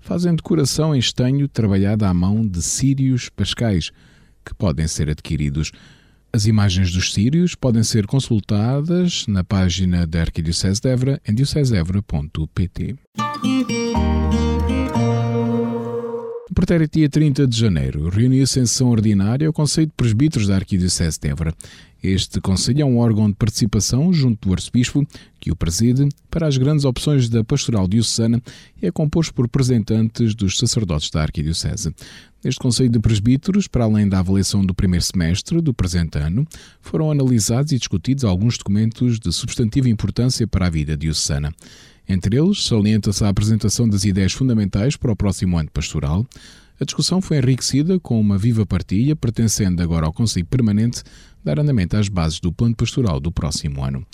fazem 0.00 0.34
decoração 0.34 0.94
em 0.94 0.98
estanho 0.98 1.46
trabalhada 1.48 2.08
à 2.08 2.14
mão 2.14 2.46
de 2.46 2.62
círios 2.62 3.28
pascais, 3.28 3.90
que 4.44 4.54
podem 4.54 4.88
ser 4.88 5.10
adquiridos. 5.10 5.70
As 6.32 6.46
imagens 6.46 6.92
dos 6.92 7.12
círios 7.12 7.54
podem 7.54 7.82
ser 7.82 8.06
consultadas 8.06 9.26
na 9.26 9.44
página 9.44 10.06
da 10.06 10.22
Arquidiocese 10.22 10.80
de 10.80 10.88
Évora 10.88 11.20
em 11.26 11.34
diocesevra.pt. 11.34 12.96
pretérito 16.68 16.98
dia 16.98 17.08
30 17.08 17.46
de 17.46 17.58
janeiro, 17.58 18.10
reuniu-se 18.10 18.60
em 18.60 18.66
sessão 18.66 18.90
ordinária 18.90 19.48
o 19.48 19.52
Conselho 19.54 19.86
de 19.86 19.94
Presbíteros 19.96 20.46
da 20.46 20.56
Arquidiocese 20.56 21.18
de 21.18 21.26
Évora. 21.26 21.54
Este 22.02 22.42
Conselho 22.42 22.82
é 22.82 22.84
um 22.84 22.98
órgão 22.98 23.26
de 23.30 23.36
participação 23.36 24.12
junto 24.12 24.46
do 24.46 24.52
Arcebispo, 24.52 25.02
que 25.40 25.50
o 25.50 25.56
preside, 25.56 26.06
para 26.30 26.46
as 26.46 26.58
grandes 26.58 26.84
opções 26.84 27.26
da 27.30 27.42
pastoral 27.42 27.88
diocesana 27.88 28.42
e 28.82 28.86
é 28.86 28.92
composto 28.92 29.32
por 29.32 29.46
representantes 29.46 30.34
dos 30.34 30.58
sacerdotes 30.58 31.10
da 31.10 31.22
Arquidiocese. 31.22 31.94
Neste 32.44 32.60
Conselho 32.60 32.90
de 32.90 33.00
Presbíteros, 33.00 33.66
para 33.66 33.84
além 33.84 34.06
da 34.06 34.18
avaliação 34.18 34.62
do 34.62 34.74
primeiro 34.74 35.06
semestre 35.06 35.62
do 35.62 35.72
presente 35.72 36.18
ano, 36.18 36.46
foram 36.82 37.10
analisados 37.10 37.72
e 37.72 37.78
discutidos 37.78 38.24
alguns 38.24 38.58
documentos 38.58 39.18
de 39.18 39.32
substantiva 39.32 39.88
importância 39.88 40.46
para 40.46 40.66
a 40.66 40.70
vida 40.70 40.98
diocesana. 40.98 41.50
Entre 42.08 42.38
eles, 42.38 42.64
salienta-se 42.64 43.22
a 43.22 43.28
apresentação 43.28 43.88
das 43.88 44.04
ideias 44.04 44.32
fundamentais 44.32 44.96
para 44.96 45.12
o 45.12 45.16
próximo 45.16 45.58
ano 45.58 45.70
pastoral. 45.70 46.26
A 46.80 46.84
discussão 46.84 47.20
foi 47.20 47.36
enriquecida 47.36 48.00
com 48.00 48.18
uma 48.18 48.38
viva 48.38 48.64
partilha, 48.64 49.14
pertencendo 49.14 49.82
agora 49.82 50.06
ao 50.06 50.12
Conselho 50.12 50.46
Permanente, 50.46 51.02
dar 51.44 51.58
andamento 51.58 51.96
às 51.96 52.08
bases 52.08 52.40
do 52.40 52.52
plano 52.52 52.74
pastoral 52.74 53.20
do 53.20 53.30
próximo 53.30 53.84
ano. 53.84 54.06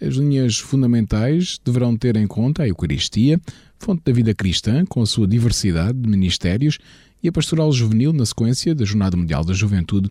As 0.00 0.14
linhas 0.14 0.56
fundamentais 0.58 1.60
deverão 1.64 1.96
ter 1.96 2.16
em 2.16 2.26
conta 2.26 2.62
a 2.62 2.68
Eucaristia, 2.68 3.38
fonte 3.78 4.02
da 4.04 4.12
vida 4.12 4.34
cristã, 4.34 4.84
com 4.86 5.02
a 5.02 5.06
sua 5.06 5.28
diversidade 5.28 5.98
de 5.98 6.08
ministérios, 6.08 6.78
e 7.22 7.28
a 7.28 7.32
pastoral 7.32 7.70
juvenil 7.70 8.12
na 8.12 8.24
sequência 8.24 8.74
da 8.74 8.84
Jornada 8.84 9.16
Mundial 9.16 9.44
da 9.44 9.52
Juventude, 9.52 10.10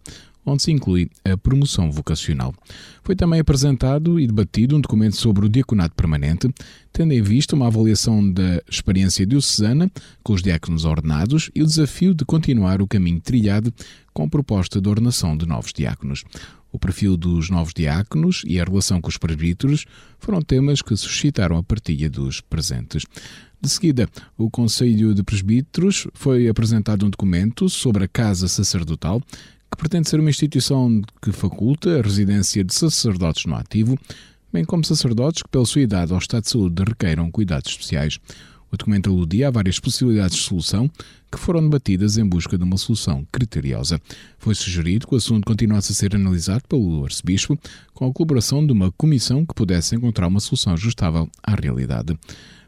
onde 0.50 0.64
se 0.64 0.72
inclui 0.72 1.10
a 1.24 1.38
promoção 1.38 1.92
vocacional. 1.92 2.54
Foi 3.04 3.16
também 3.16 3.40
apresentado 3.40 4.20
e 4.20 4.28
debatido 4.28 4.76
um 4.76 4.82
documento 4.82 5.16
sobre 5.16 5.46
o 5.46 5.50
diaconato 5.50 5.96
permanente, 5.96 6.50
tendo 6.92 7.14
em 7.14 7.22
vista 7.22 7.56
uma 7.56 7.68
avaliação 7.68 8.32
da 8.32 8.62
experiência 8.70 9.26
diocesana 9.26 9.92
com 10.24 10.34
os 10.34 10.42
diáconos 10.42 10.86
ordenados 10.86 11.50
e 11.56 11.62
o 11.62 11.66
desafio 11.66 12.14
de 12.14 12.26
continuar 12.26 12.82
o 12.82 12.88
caminho 12.88 13.22
trilhado 13.22 13.74
com 14.14 14.30
proposta 14.30 14.82
de 14.82 14.90
ordenação 14.90 15.38
de 15.38 15.46
novos 15.46 15.72
diáconos. 15.72 16.24
O 16.72 16.78
perfil 16.78 17.18
dos 17.18 17.50
novos 17.50 17.74
diáconos 17.74 18.44
e 18.46 18.60
a 18.60 18.64
relação 18.64 19.02
com 19.02 19.10
os 19.10 19.18
presbíteros 19.18 19.86
foram 20.20 20.42
temas 20.42 20.82
que 20.82 20.96
suscitaram 20.96 21.58
a 21.58 21.64
partilha 21.64 22.10
dos 22.10 22.42
presentes. 22.42 23.04
De 23.62 23.68
seguida, 23.68 24.08
o 24.38 24.50
Conselho 24.50 25.14
de 25.14 25.24
Presbíteros 25.24 26.08
foi 26.14 26.48
apresentado 26.48 27.06
um 27.06 27.10
documento 27.10 27.68
sobre 27.68 28.06
a 28.06 28.08
Casa 28.08 28.48
Sacerdotal 28.48 29.22
que 29.72 29.78
pretende 29.78 30.10
ser 30.10 30.20
uma 30.20 30.30
instituição 30.30 31.02
que 31.22 31.32
faculta 31.32 32.00
a 32.00 32.02
residência 32.02 32.64
de 32.64 32.74
sacerdotes 32.74 33.46
no 33.46 33.56
ativo, 33.56 33.98
bem 34.52 34.66
como 34.66 34.84
sacerdotes 34.84 35.44
que, 35.44 35.50
pela 35.50 35.66
sua 35.66 35.82
idade 35.82 36.12
ou 36.12 36.20
estado 36.20 36.44
de 36.44 36.50
saúde, 36.50 36.84
requeiram 36.88 37.32
cuidados 37.32 37.72
especiais. 37.72 38.20
O 38.72 38.78
documento 38.78 39.10
aludia 39.10 39.48
a 39.48 39.52
várias 39.52 39.80
possibilidades 39.80 40.38
de 40.38 40.44
solução 40.44 40.90
que 41.32 41.40
foram 41.40 41.62
debatidas 41.62 42.18
em 42.18 42.26
busca 42.26 42.58
de 42.58 42.64
uma 42.64 42.78
solução 42.78 43.26
criteriosa. 43.32 44.00
Foi 44.38 44.54
sugerido 44.54 45.08
que 45.08 45.14
o 45.14 45.18
assunto 45.18 45.46
continuasse 45.46 45.92
a 45.92 45.96
ser 45.96 46.16
analisado 46.16 46.64
pelo 46.68 47.04
arcebispo 47.04 47.58
com 47.94 48.08
a 48.08 48.14
colaboração 48.14 48.66
de 48.66 48.72
uma 48.72 48.92
comissão 48.92 49.46
que 49.46 49.56
pudesse 49.56 49.96
encontrar 49.96 50.28
uma 50.28 50.40
solução 50.40 50.74
ajustável 50.74 51.28
à 51.44 51.56
realidade. 51.56 52.18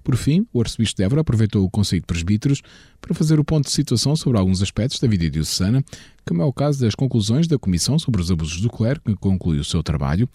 Por 0.04 0.16
fim, 0.16 0.46
o 0.52 0.60
arcebispo 0.62 0.98
de 0.98 1.04
Évora 1.04 1.22
aproveitou 1.22 1.64
o 1.64 1.70
Conselho 1.70 2.02
de 2.02 2.08
Presbíteros 2.08 2.62
para 3.00 3.14
fazer 3.14 3.40
o 3.40 3.44
ponto 3.44 3.66
de 3.66 3.72
situação 3.72 4.16
sobre 4.16 4.38
alguns 4.38 4.62
aspectos 4.62 5.00
da 5.00 5.08
vida 5.08 5.30
diocesana, 5.30 5.84
como 6.26 6.42
é 6.42 6.46
o 6.46 6.54
caso 6.54 6.80
das 6.80 6.96
conclusões 6.96 7.48
da 7.48 7.58
Comissão 7.58 8.00
sobre 8.00 8.22
os 8.22 8.32
Abusos 8.32 8.62
do 8.62 8.70
Clero, 8.70 9.02
que 9.02 9.16
concluiu 9.16 9.62
o 9.62 9.66
seu 9.66 9.84
trabalho, 9.84 10.28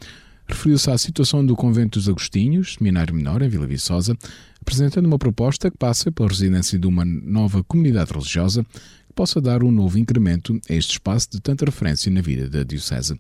referiu-se 0.47 0.91
à 0.91 0.97
situação 0.97 1.45
do 1.45 1.57
Convento 1.57 1.99
dos 1.99 2.09
Agostinhos, 2.09 2.75
seminário 2.75 3.15
menor 3.15 3.43
em 3.43 3.49
Vila 3.49 3.67
Viçosa, 3.67 4.17
apresentando 4.61 5.07
uma 5.07 5.19
proposta 5.19 5.71
que 5.71 5.77
passa 5.77 6.13
pela 6.13 6.29
residência 6.29 6.79
de 6.79 6.87
uma 6.87 7.05
nova 7.05 7.63
comunidade 7.65 8.13
religiosa 8.13 8.65
que 8.65 9.13
possa 9.15 9.41
dar 9.41 9.63
um 9.65 9.71
novo 9.71 9.99
incremento 9.99 10.61
a 10.69 10.75
este 10.75 10.93
espaço 10.93 11.29
de 11.31 11.41
tanta 11.41 11.65
referência 11.65 12.11
na 12.13 12.21
vida 12.21 12.49
da 12.49 12.63
Diocese. 12.63 13.19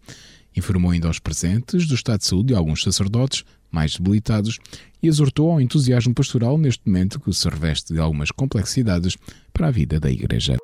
Informou 0.56 0.90
ainda 0.90 1.08
aos 1.08 1.18
presentes 1.18 1.86
do 1.86 1.94
estado 1.94 2.20
de 2.20 2.26
saúde 2.26 2.48
de 2.48 2.54
alguns 2.54 2.82
sacerdotes 2.82 3.44
mais 3.70 3.96
debilitados 3.96 4.58
e 5.02 5.08
exortou 5.08 5.50
ao 5.50 5.60
entusiasmo 5.60 6.14
pastoral 6.14 6.58
neste 6.58 6.82
momento 6.86 7.20
que 7.20 7.32
se 7.32 7.48
reveste 7.48 7.92
de 7.92 8.00
algumas 8.00 8.30
complexidades 8.30 9.16
para 9.52 9.68
a 9.68 9.70
vida 9.70 10.00
da 10.00 10.10
Igreja. 10.10 10.56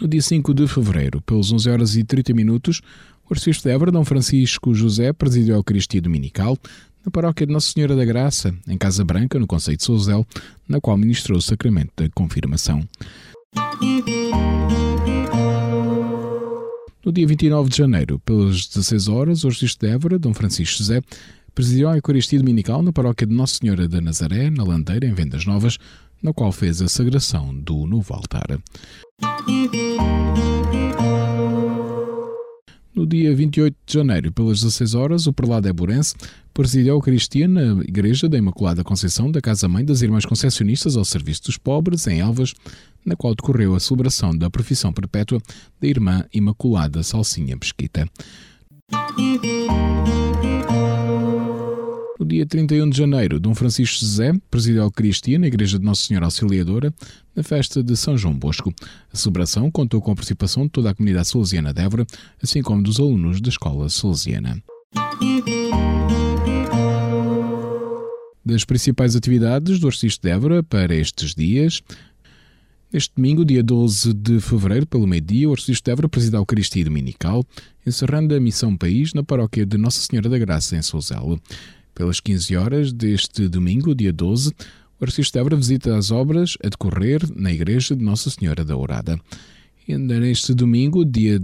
No 0.00 0.08
dia 0.08 0.22
5 0.22 0.54
de 0.54 0.66
fevereiro, 0.66 1.20
pelos 1.20 1.52
11 1.52 1.68
horas 1.68 1.96
e 1.96 2.02
30 2.02 2.32
minutos, 2.32 2.80
o 3.28 3.34
arcebispo 3.34 3.68
de 3.68 3.74
Évora, 3.74 3.92
Dom 3.92 4.04
Francisco 4.04 4.74
José, 4.74 5.12
presidiu 5.12 5.54
a 5.54 5.58
Eucaristia 5.58 6.00
Dominical 6.00 6.56
na 7.04 7.10
paróquia 7.10 7.46
de 7.46 7.52
Nossa 7.52 7.72
Senhora 7.72 7.94
da 7.94 8.04
Graça, 8.04 8.54
em 8.66 8.76
Casa 8.76 9.04
Branca, 9.04 9.38
no 9.38 9.46
Conceito 9.46 9.80
de 9.80 9.84
Souzel, 9.84 10.26
na 10.68 10.80
qual 10.80 10.96
ministrou 10.96 11.38
o 11.38 11.42
sacramento 11.42 11.92
da 11.96 12.08
confirmação. 12.10 12.86
No 17.04 17.10
dia 17.10 17.26
29 17.26 17.70
de 17.70 17.78
janeiro, 17.78 18.18
pelas 18.18 18.66
16 18.66 19.08
horas, 19.08 19.44
o 19.44 19.48
arcebispo 19.48 19.86
de 19.86 19.92
Évora, 19.92 20.18
Dom 20.18 20.34
Francisco 20.34 20.78
José, 20.78 21.00
presidiu 21.54 21.88
a 21.88 21.96
Eucaristia 21.96 22.38
Dominical 22.38 22.82
na 22.82 22.92
paróquia 22.92 23.26
de 23.26 23.34
Nossa 23.34 23.56
Senhora 23.56 23.88
da 23.88 24.02
Nazaré, 24.02 24.50
na 24.50 24.64
Landeira, 24.64 25.06
em 25.06 25.14
Vendas 25.14 25.46
Novas, 25.46 25.78
na 26.22 26.34
qual 26.34 26.52
fez 26.52 26.82
a 26.82 26.88
sagração 26.88 27.54
do 27.54 27.86
novo 27.86 28.12
altar. 28.12 28.60
No 33.00 33.06
dia 33.06 33.34
28 33.34 33.74
de 33.86 33.94
janeiro, 33.94 34.30
pelas 34.30 34.60
16 34.60 34.94
horas, 34.94 35.26
o 35.26 35.32
prelado 35.32 35.66
Eburense 35.66 36.14
presidiu 36.52 36.92
a 36.92 36.96
Eucaristia 36.96 37.48
na 37.48 37.82
Igreja 37.82 38.28
da 38.28 38.36
Imaculada 38.36 38.84
Conceição 38.84 39.32
da 39.32 39.40
Casa-Mãe 39.40 39.82
das 39.82 40.02
Irmãs 40.02 40.26
Concessionistas 40.26 40.98
ao 40.98 41.04
Serviço 41.06 41.44
dos 41.44 41.56
Pobres, 41.56 42.06
em 42.06 42.20
Elvas, 42.20 42.52
na 43.02 43.16
qual 43.16 43.34
decorreu 43.34 43.74
a 43.74 43.80
celebração 43.80 44.36
da 44.36 44.50
profissão 44.50 44.92
perpétua 44.92 45.40
da 45.80 45.88
Irmã 45.88 46.26
Imaculada 46.30 47.02
Salsinha 47.02 47.56
Mesquita. 47.58 48.06
No 52.20 52.26
dia 52.26 52.44
31 52.44 52.90
de 52.90 52.98
janeiro, 52.98 53.40
Dom 53.40 53.54
Francisco 53.54 54.04
José 54.04 54.34
presidiu 54.50 54.82
a 54.82 54.84
Eucaristia 54.84 55.38
na 55.38 55.46
Igreja 55.46 55.78
de 55.78 55.84
Nossa 55.86 56.02
Senhora 56.02 56.26
Auxiliadora, 56.26 56.92
na 57.34 57.42
festa 57.42 57.82
de 57.82 57.96
São 57.96 58.14
João 58.14 58.38
Bosco. 58.38 58.74
A 59.10 59.16
celebração 59.16 59.70
contou 59.70 60.02
com 60.02 60.12
a 60.12 60.14
participação 60.14 60.64
de 60.64 60.68
toda 60.68 60.90
a 60.90 60.94
comunidade 60.94 61.28
salesiana 61.28 61.72
de 61.72 61.80
Évora, 61.80 62.06
assim 62.42 62.60
como 62.60 62.82
dos 62.82 63.00
alunos 63.00 63.40
da 63.40 63.48
escola 63.48 63.88
salesiana. 63.88 64.62
Das 68.44 68.66
principais 68.66 69.16
atividades 69.16 69.80
do 69.80 69.86
Arcebispo 69.86 70.22
de 70.22 70.30
Évora 70.30 70.62
para 70.62 70.94
estes 70.94 71.34
dias, 71.34 71.80
Neste 72.92 73.14
domingo, 73.14 73.44
dia 73.44 73.62
12 73.62 74.12
de 74.12 74.40
fevereiro, 74.40 74.84
pelo 74.84 75.06
meio-dia, 75.06 75.48
o 75.48 75.52
Arcebispo 75.52 75.84
de 75.84 75.90
Évora 75.92 76.08
presida 76.08 76.36
a 76.36 76.40
Eucaristia 76.40 76.84
Dominical, 76.84 77.46
encerrando 77.86 78.34
a 78.34 78.40
Missão 78.40 78.76
País 78.76 79.14
na 79.14 79.22
paróquia 79.22 79.64
de 79.64 79.78
Nossa 79.78 80.00
Senhora 80.00 80.28
da 80.28 80.36
Graça, 80.36 80.76
em 80.76 80.82
Souzelo. 80.82 81.40
Pelas 82.00 82.18
15 82.18 82.56
horas 82.56 82.92
deste 82.94 83.46
domingo, 83.46 83.94
dia 83.94 84.10
12, 84.10 84.54
o 84.98 85.04
de 85.04 85.38
Évora 85.38 85.54
visita 85.54 85.94
as 85.98 86.10
obras 86.10 86.56
a 86.64 86.68
decorrer 86.70 87.20
na 87.36 87.52
Igreja 87.52 87.94
de 87.94 88.02
Nossa 88.02 88.30
Senhora 88.30 88.64
da 88.64 88.74
Ourada. 88.74 89.20
E 89.86 89.92
ainda 89.92 90.18
neste 90.18 90.54
domingo, 90.54 91.04
dia 91.04 91.42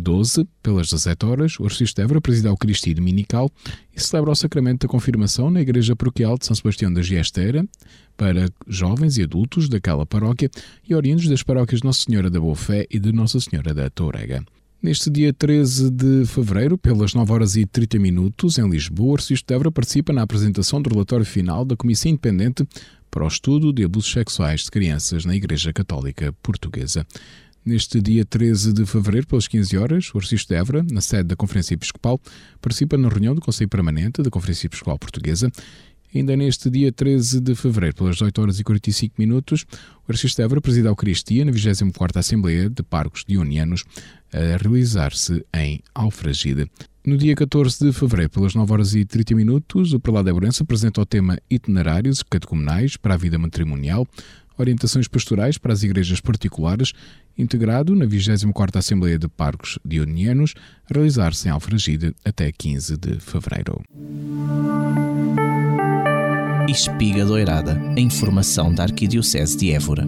12, 0.00 0.44
pelas 0.60 0.88
17 0.88 1.24
horas, 1.24 1.60
o 1.60 1.68
de 1.68 2.02
Évora 2.02 2.20
presida 2.20 2.48
a 2.48 2.50
Eucaristia 2.50 2.96
Dominical 2.96 3.48
e 3.96 4.00
celebra 4.00 4.32
o 4.32 4.34
sacramento 4.34 4.88
da 4.88 4.90
confirmação 4.90 5.52
na 5.52 5.60
Igreja 5.60 5.94
Paroquial 5.94 6.36
de 6.36 6.46
São 6.46 6.56
Sebastião 6.56 6.92
da 6.92 7.00
Giesteira 7.00 7.64
para 8.16 8.50
jovens 8.66 9.18
e 9.18 9.22
adultos 9.22 9.68
daquela 9.68 10.04
paróquia 10.04 10.50
e 10.84 10.96
oriundos 10.96 11.28
das 11.28 11.44
paróquias 11.44 11.84
Nossa 11.84 12.02
Senhora 12.02 12.28
da 12.28 12.40
Boa 12.40 12.56
Fé 12.56 12.88
e 12.90 12.98
de 12.98 13.12
Nossa 13.12 13.38
Senhora 13.38 13.72
da 13.72 13.88
Tourega. 13.88 14.44
Neste 14.82 15.08
dia 15.08 15.32
13 15.32 15.92
de 15.92 16.26
fevereiro, 16.26 16.76
pelas 16.76 17.14
9 17.14 17.32
horas 17.32 17.54
e 17.54 17.64
30 17.64 18.00
minutos, 18.00 18.58
em 18.58 18.68
Lisboa, 18.68 19.14
o 19.14 19.16
de 19.16 19.54
Évora 19.54 19.70
participa 19.70 20.12
na 20.12 20.22
apresentação 20.22 20.82
do 20.82 20.90
relatório 20.90 21.24
final 21.24 21.64
da 21.64 21.76
Comissão 21.76 22.10
Independente 22.10 22.66
para 23.08 23.22
o 23.22 23.28
Estudo 23.28 23.72
de 23.72 23.84
Abusos 23.84 24.10
Sexuais 24.10 24.62
de 24.62 24.72
Crianças 24.72 25.24
na 25.24 25.36
Igreja 25.36 25.72
Católica 25.72 26.34
Portuguesa. 26.42 27.06
Neste 27.64 28.02
dia 28.02 28.24
13 28.24 28.72
de 28.72 28.84
fevereiro, 28.84 29.28
pelas 29.28 29.46
15 29.46 29.78
horas, 29.78 30.12
o 30.12 30.18
Arcebispo 30.18 30.48
de 30.48 30.58
Évora, 30.58 30.84
na 30.90 31.00
sede 31.00 31.28
da 31.28 31.36
Conferência 31.36 31.74
Episcopal, 31.74 32.20
participa 32.60 32.98
na 32.98 33.08
reunião 33.08 33.36
do 33.36 33.40
Conselho 33.40 33.70
Permanente 33.70 34.20
da 34.20 34.30
Conferência 34.30 34.66
Episcopal 34.66 34.98
Portuguesa 34.98 35.48
Ainda 36.14 36.36
neste 36.36 36.68
dia 36.68 36.92
13 36.92 37.40
de 37.40 37.54
fevereiro, 37.54 37.96
pelas 37.96 38.20
8 38.20 38.42
horas 38.42 38.60
e 38.60 38.64
45 38.64 39.14
minutos, 39.18 39.64
o 40.06 40.12
de 40.12 40.42
Évora 40.42 40.60
presida 40.60 40.88
a 40.88 40.90
Eucaristia 40.90 41.42
na 41.42 41.52
24ª 41.52 42.18
Assembleia 42.18 42.68
de 42.68 42.82
Parcos 42.82 43.24
Dionianos, 43.26 43.84
a 44.30 44.56
realizar-se 44.62 45.42
em 45.54 45.80
Alfragide. 45.94 46.70
No 47.04 47.16
dia 47.16 47.34
14 47.34 47.86
de 47.86 47.92
fevereiro, 47.92 48.30
pelas 48.30 48.54
9 48.54 48.72
horas 48.72 48.94
e 48.94 49.04
30 49.04 49.34
minutos, 49.34 49.92
o 49.94 49.98
Prelado 49.98 50.28
Abrança 50.28 50.62
apresenta 50.62 51.00
o 51.00 51.06
tema 51.06 51.38
Itinerários 51.50 52.22
Catecumenais 52.22 52.96
para 52.96 53.14
a 53.14 53.16
Vida 53.16 53.38
Matrimonial, 53.38 54.06
Orientações 54.58 55.08
Pastorais 55.08 55.58
para 55.58 55.72
as 55.72 55.82
Igrejas 55.82 56.20
Particulares, 56.20 56.92
integrado 57.36 57.94
na 57.94 58.06
24ª 58.06 58.76
Assembleia 58.76 59.18
de 59.18 59.28
Parcos 59.28 59.78
Dionianos, 59.84 60.54
a 60.90 60.94
realizar-se 60.94 61.48
em 61.48 61.50
Alfragide 61.50 62.14
até 62.24 62.50
15 62.52 62.96
de 62.96 63.20
fevereiro. 63.20 63.82
Espiga 66.68 67.24
Doirada, 67.24 67.78
a 67.96 68.00
informação 68.00 68.72
da 68.72 68.84
Arquidiocese 68.84 69.56
de 69.56 69.72
Évora. 69.72 70.06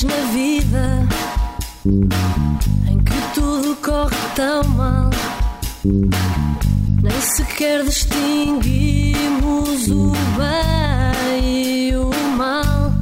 Na 0.00 0.16
vida 0.32 1.06
em 2.88 2.98
que 3.04 3.12
tudo 3.34 3.76
corre 3.76 4.16
tão 4.34 4.64
mal, 4.70 5.10
nem 5.84 7.20
sequer 7.20 7.84
distinguimos 7.84 9.90
o 9.90 10.12
bem 10.38 11.90
e 11.90 11.94
o 11.94 12.10
mal. 12.38 12.94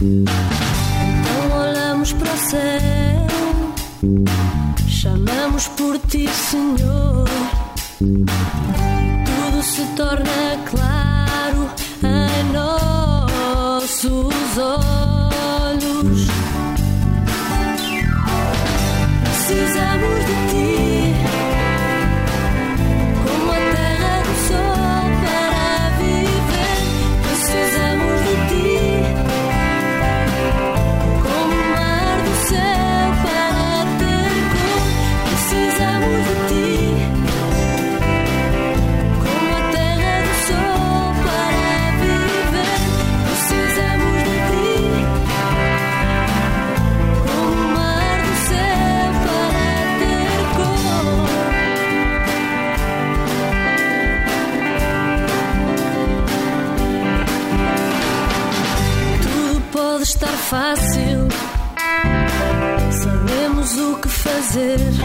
Então 0.00 1.60
olhamos 1.60 2.14
para 2.14 2.32
o 2.32 2.38
céu, 2.38 3.26
chamamos 4.88 5.68
por 5.68 5.98
ti, 5.98 6.26
Senhor. 6.28 7.28
Dizer. 64.58 64.97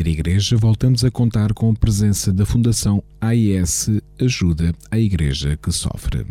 Ser 0.00 0.06
Igreja, 0.06 0.56
voltamos 0.56 1.04
a 1.04 1.10
contar 1.10 1.52
com 1.52 1.70
a 1.70 1.74
presença 1.74 2.32
da 2.32 2.46
Fundação 2.46 3.02
AIS 3.20 3.90
Ajuda 4.18 4.74
a 4.90 4.98
Igreja 4.98 5.58
que 5.62 5.70
Sofre. 5.70 6.24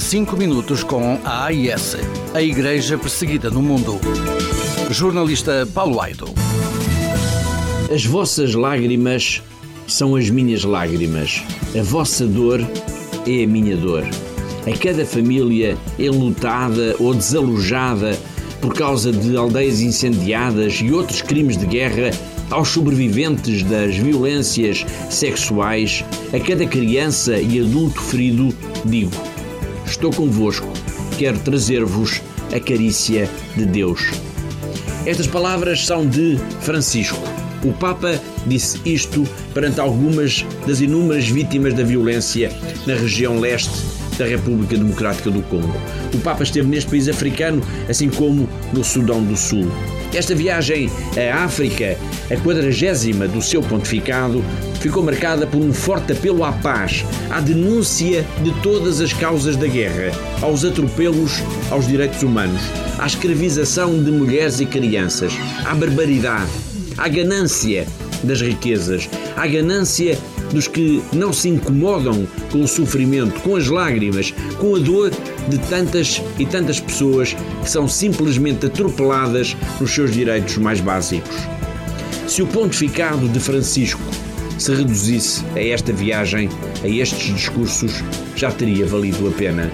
Cinco 0.00 0.38
minutos 0.38 0.82
com 0.82 1.20
a 1.22 1.44
AIS, 1.44 1.98
a 2.32 2.40
Igreja 2.40 2.96
Perseguida 2.96 3.50
no 3.50 3.60
Mundo. 3.60 4.00
Jornalista 4.90 5.68
Paulo 5.74 6.00
Aido. 6.00 6.32
As 7.94 8.06
vossas 8.06 8.54
lágrimas 8.54 9.42
são 9.86 10.16
as 10.16 10.30
minhas 10.30 10.64
lágrimas. 10.64 11.42
A 11.78 11.82
vossa 11.82 12.26
dor 12.26 12.60
é 13.26 13.44
a 13.44 13.46
minha 13.46 13.76
dor. 13.76 14.02
A 14.66 14.78
cada 14.78 15.04
família 15.04 15.76
enlutada 15.98 16.96
ou 16.98 17.12
desalojada 17.12 18.18
por 18.62 18.72
causa 18.72 19.12
de 19.12 19.36
aldeias 19.36 19.82
incendiadas 19.82 20.80
e 20.80 20.90
outros 20.90 21.20
crimes 21.20 21.58
de 21.58 21.66
guerra, 21.66 22.10
aos 22.50 22.68
sobreviventes 22.68 23.62
das 23.62 23.96
violências 23.96 24.84
sexuais, 25.10 26.04
a 26.32 26.40
cada 26.40 26.66
criança 26.66 27.38
e 27.38 27.60
adulto 27.60 28.00
ferido, 28.00 28.54
digo: 28.84 29.12
Estou 29.86 30.10
convosco, 30.10 30.68
quero 31.18 31.38
trazer-vos 31.40 32.20
a 32.54 32.60
carícia 32.60 33.28
de 33.56 33.66
Deus. 33.66 34.10
Estas 35.04 35.26
palavras 35.26 35.86
são 35.86 36.06
de 36.06 36.38
Francisco. 36.60 37.18
O 37.64 37.72
Papa 37.72 38.20
disse 38.46 38.80
isto 38.84 39.24
perante 39.54 39.80
algumas 39.80 40.44
das 40.66 40.80
inúmeras 40.80 41.28
vítimas 41.28 41.74
da 41.74 41.82
violência 41.82 42.52
na 42.86 42.94
região 42.94 43.40
leste 43.40 43.70
da 44.18 44.24
República 44.24 44.76
Democrática 44.76 45.30
do 45.30 45.42
Congo. 45.42 45.74
O 46.14 46.18
Papa 46.18 46.42
esteve 46.42 46.68
neste 46.68 46.90
país 46.90 47.08
africano, 47.08 47.62
assim 47.88 48.08
como 48.08 48.48
no 48.72 48.82
Sudão 48.82 49.22
do 49.22 49.36
Sul. 49.36 49.66
Esta 50.16 50.34
viagem 50.34 50.90
à 51.14 51.44
África, 51.44 51.94
a 52.30 52.36
quadragésima 52.38 53.28
do 53.28 53.42
seu 53.42 53.60
pontificado, 53.60 54.42
ficou 54.80 55.02
marcada 55.02 55.46
por 55.46 55.60
um 55.60 55.74
forte 55.74 56.12
apelo 56.12 56.42
à 56.42 56.52
paz, 56.52 57.04
à 57.28 57.38
denúncia 57.38 58.24
de 58.42 58.50
todas 58.62 59.02
as 59.02 59.12
causas 59.12 59.56
da 59.56 59.66
guerra, 59.66 60.10
aos 60.40 60.64
atropelos 60.64 61.42
aos 61.70 61.86
direitos 61.86 62.22
humanos, 62.22 62.62
à 62.98 63.06
escravização 63.06 64.02
de 64.02 64.10
mulheres 64.10 64.58
e 64.58 64.64
crianças, 64.64 65.34
à 65.66 65.74
barbaridade, 65.74 66.50
à 66.96 67.08
ganância 67.08 67.86
das 68.24 68.40
riquezas, 68.40 69.10
à 69.36 69.46
ganância 69.46 70.18
dos 70.52 70.68
que 70.68 71.02
não 71.12 71.32
se 71.32 71.48
incomodam 71.48 72.26
com 72.50 72.62
o 72.62 72.68
sofrimento, 72.68 73.40
com 73.40 73.56
as 73.56 73.68
lágrimas, 73.68 74.32
com 74.58 74.76
a 74.76 74.78
dor 74.78 75.10
de 75.48 75.58
tantas 75.68 76.22
e 76.38 76.46
tantas 76.46 76.80
pessoas 76.80 77.34
que 77.62 77.70
são 77.70 77.88
simplesmente 77.88 78.66
atropeladas 78.66 79.56
nos 79.80 79.90
seus 79.90 80.12
direitos 80.12 80.56
mais 80.58 80.80
básicos. 80.80 81.36
Se 82.26 82.42
o 82.42 82.46
pontificado 82.46 83.28
de 83.28 83.38
Francisco 83.38 84.02
se 84.58 84.74
reduzisse 84.74 85.44
a 85.54 85.60
esta 85.60 85.92
viagem, 85.92 86.48
a 86.82 86.88
estes 86.88 87.34
discursos, 87.34 87.92
já 88.34 88.50
teria 88.50 88.86
valido 88.86 89.28
a 89.28 89.30
pena. 89.30 89.70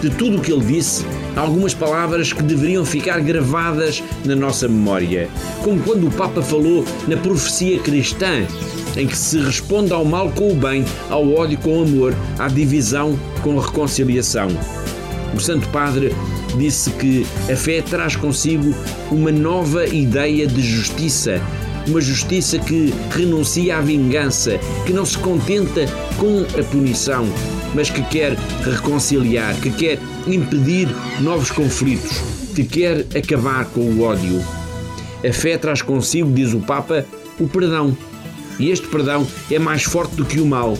De 0.00 0.10
tudo 0.10 0.38
o 0.38 0.40
que 0.40 0.52
ele 0.52 0.64
disse, 0.64 1.04
há 1.36 1.40
algumas 1.40 1.74
palavras 1.74 2.32
que 2.32 2.42
deveriam 2.42 2.84
ficar 2.84 3.20
gravadas 3.20 4.02
na 4.24 4.34
nossa 4.34 4.66
memória, 4.66 5.28
como 5.62 5.80
quando 5.82 6.06
o 6.06 6.10
Papa 6.10 6.40
falou 6.42 6.84
na 7.06 7.16
profecia 7.16 7.78
cristã, 7.80 8.46
em 8.96 9.06
que 9.06 9.16
se 9.16 9.38
responde 9.38 9.92
ao 9.92 10.04
mal 10.04 10.30
com 10.30 10.52
o 10.52 10.54
bem, 10.54 10.84
ao 11.08 11.32
ódio 11.32 11.58
com 11.58 11.78
o 11.78 11.82
amor, 11.82 12.14
à 12.38 12.48
divisão 12.48 13.18
com 13.42 13.58
a 13.58 13.62
reconciliação. 13.62 14.48
O 15.34 15.40
Santo 15.40 15.68
Padre 15.68 16.14
disse 16.58 16.90
que 16.90 17.26
a 17.50 17.56
fé 17.56 17.80
traz 17.82 18.16
consigo 18.16 18.74
uma 19.10 19.30
nova 19.30 19.86
ideia 19.86 20.46
de 20.46 20.60
justiça, 20.60 21.40
uma 21.86 22.00
justiça 22.00 22.58
que 22.58 22.92
renuncia 23.10 23.78
à 23.78 23.80
vingança, 23.80 24.58
que 24.86 24.92
não 24.92 25.04
se 25.04 25.16
contenta 25.18 25.86
com 26.18 26.44
a 26.58 26.64
punição, 26.64 27.26
mas 27.74 27.90
que 27.90 28.02
quer 28.02 28.36
reconciliar, 28.64 29.54
que 29.60 29.70
quer 29.70 29.98
impedir 30.26 30.88
novos 31.20 31.50
conflitos, 31.50 32.18
que 32.54 32.64
quer 32.64 33.06
acabar 33.16 33.66
com 33.66 33.80
o 33.80 34.02
ódio. 34.02 34.42
A 35.26 35.32
fé 35.32 35.56
traz 35.56 35.82
consigo, 35.82 36.32
diz 36.32 36.52
o 36.52 36.60
Papa, 36.60 37.04
o 37.38 37.46
perdão. 37.46 37.96
E 38.60 38.70
este 38.70 38.86
perdão 38.86 39.26
é 39.50 39.58
mais 39.58 39.82
forte 39.82 40.14
do 40.14 40.24
que 40.24 40.38
o 40.38 40.46
mal. 40.46 40.76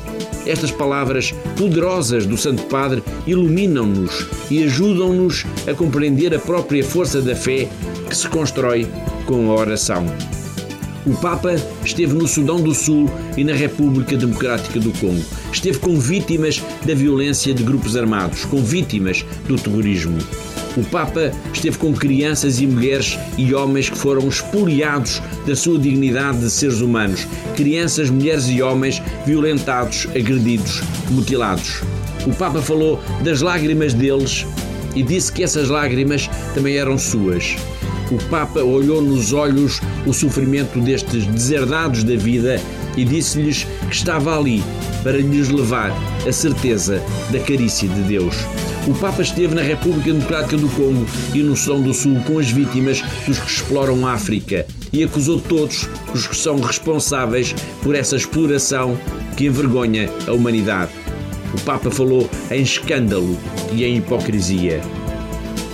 Estas 0.47 0.71
palavras 0.71 1.33
poderosas 1.57 2.27
do 2.27 2.37
Santo 2.37 2.63
Padre 2.65 3.03
iluminam-nos 3.27 4.27
e 4.51 4.63
ajudam-nos 4.63 5.45
a 5.67 5.75
compreender 5.75 6.35
a 6.35 6.39
própria 6.39 6.85
força 6.85 7.21
da 7.23 7.35
fé 7.35 7.69
que 8.09 8.17
se 8.17 8.29
constrói 8.29 8.87
com 9.27 9.51
a 9.51 9.55
oração. 9.55 10.05
O 11.07 11.15
Papa 11.15 11.55
esteve 11.83 12.13
no 12.13 12.29
Sudão 12.29 12.61
do 12.61 12.75
Sul 12.75 13.09
e 13.35 13.43
na 13.43 13.55
República 13.55 14.17
Democrática 14.17 14.79
do 14.79 14.93
Congo. 14.99 15.25
Esteve 15.51 15.79
com 15.79 15.99
vítimas 15.99 16.63
da 16.85 16.95
violência 16.95 17.55
de 17.55 17.63
grupos 17.63 17.97
armados, 17.97 18.45
com 18.45 18.63
vítimas 18.63 19.25
do 19.49 19.57
terrorismo. 19.57 20.19
O 20.77 20.85
Papa 20.85 21.33
esteve 21.53 21.79
com 21.79 21.93
crianças 21.93 22.61
e 22.61 22.67
mulheres 22.67 23.19
e 23.37 23.53
homens 23.55 23.91
que 23.91 23.99
foram 23.99 24.29
expoliados 24.29 25.21
da 25.47 25.57
sua 25.57 25.79
dignidade 25.79 26.39
de 26.39 26.51
seres 26.51 26.81
humanos. 26.81 27.27
Crianças, 27.57 28.09
mulheres 28.09 28.49
e 28.49 28.63
homens 28.63 29.03
violentados, 29.27 30.07
agredidos, 30.15 30.83
mutilados. 31.11 31.83
O 32.27 32.35
Papa 32.35 32.61
falou 32.61 33.01
das 33.25 33.41
lágrimas 33.41 33.95
deles 33.95 34.47
e 34.95 35.03
disse 35.03 35.33
que 35.33 35.43
essas 35.43 35.69
lágrimas 35.69 36.29
também 36.55 36.77
eram 36.77 36.99
suas 36.99 37.57
o 38.11 38.19
Papa 38.29 38.61
olhou 38.61 39.01
nos 39.01 39.33
olhos 39.33 39.81
o 40.07 40.13
sofrimento 40.13 40.81
destes 40.81 41.25
deserdados 41.27 42.03
da 42.03 42.17
vida 42.17 42.61
e 42.97 43.05
disse-lhes 43.05 43.67
que 43.89 43.95
estava 43.95 44.37
ali 44.37 44.63
para 45.03 45.19
lhes 45.19 45.49
levar 45.49 45.93
a 46.27 46.33
certeza 46.33 47.03
da 47.31 47.39
carícia 47.39 47.89
de 47.89 48.03
Deus. 48.03 48.35
O 48.89 48.95
Papa 48.95 49.21
esteve 49.21 49.55
na 49.55 49.61
República 49.61 50.11
Democrática 50.11 50.57
do 50.57 50.69
Congo 50.71 51.07
e 51.35 51.43
no 51.43 51.55
Sudão 51.55 51.83
do 51.83 51.93
Sul 51.93 52.19
com 52.27 52.39
as 52.39 52.51
vítimas 52.51 53.03
dos 53.27 53.39
que 53.39 53.51
exploram 53.51 54.07
a 54.07 54.15
África 54.15 54.67
e 54.91 55.05
acusou 55.05 55.39
todos 55.39 55.87
os 56.15 56.27
que 56.27 56.37
são 56.37 56.59
responsáveis 56.61 57.55
por 57.83 57.95
essa 57.95 58.17
exploração 58.17 58.99
que 59.37 59.47
envergonha 59.47 60.09
a 60.27 60.33
humanidade. 60.33 60.93
O 61.55 61.61
Papa 61.61 61.91
falou 61.91 62.29
em 62.51 62.63
escândalo 62.63 63.39
e 63.73 63.85
em 63.85 63.99
hipocrisia. 63.99 64.81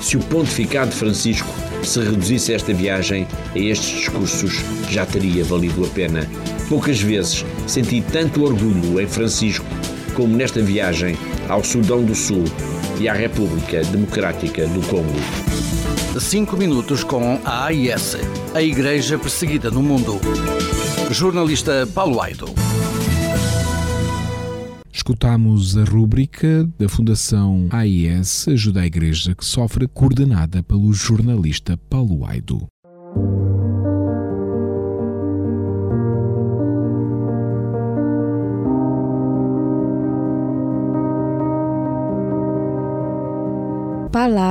Se 0.01 0.17
o 0.17 0.21
pontificado 0.21 0.91
Francisco 0.91 1.49
se 1.85 2.01
reduzisse 2.01 2.53
esta 2.53 2.75
viagem 2.75 3.27
a 3.55 3.59
estes 3.59 4.01
discursos, 4.01 4.61
já 4.91 5.07
teria 5.07 5.45
valido 5.45 5.85
a 5.85 5.89
pena. 5.89 6.29
Poucas 6.69 7.01
vezes 7.01 7.45
senti 7.69 8.03
tanto 8.13 8.43
orgulho 8.43 9.01
em 9.01 9.07
Francisco 9.07 9.67
como 10.15 10.37
nesta 10.37 10.61
viagem 10.61 11.17
ao 11.49 11.63
Sudão 11.63 12.03
do 12.03 12.15
Sul 12.15 12.45
e 12.99 13.09
à 13.09 13.12
República 13.12 13.82
Democrática 13.84 14.66
do 14.66 14.80
Congo. 14.88 16.20
Cinco 16.20 16.57
minutos 16.57 17.05
com 17.05 17.38
a 17.44 17.66
AIS, 17.66 18.16
a 18.55 18.62
Igreja 18.62 19.18
Perseguida 19.18 19.70
no 19.70 19.82
Mundo. 19.82 20.18
Jornalista 21.11 21.86
Paulo 21.94 22.20
Aido. 22.20 22.47
Escutamos 24.90 25.76
a 25.76 25.84
rúbrica 25.84 26.68
da 26.78 26.88
Fundação 26.88 27.68
AIS 27.70 28.49
Ajuda 28.49 28.80
a 28.80 28.86
Igreja 28.86 29.34
que 29.34 29.44
sofre, 29.44 29.86
coordenada 29.86 30.62
pelo 30.62 30.92
jornalista 30.92 31.78
Paulo 31.88 32.24
Aido. 32.24 32.66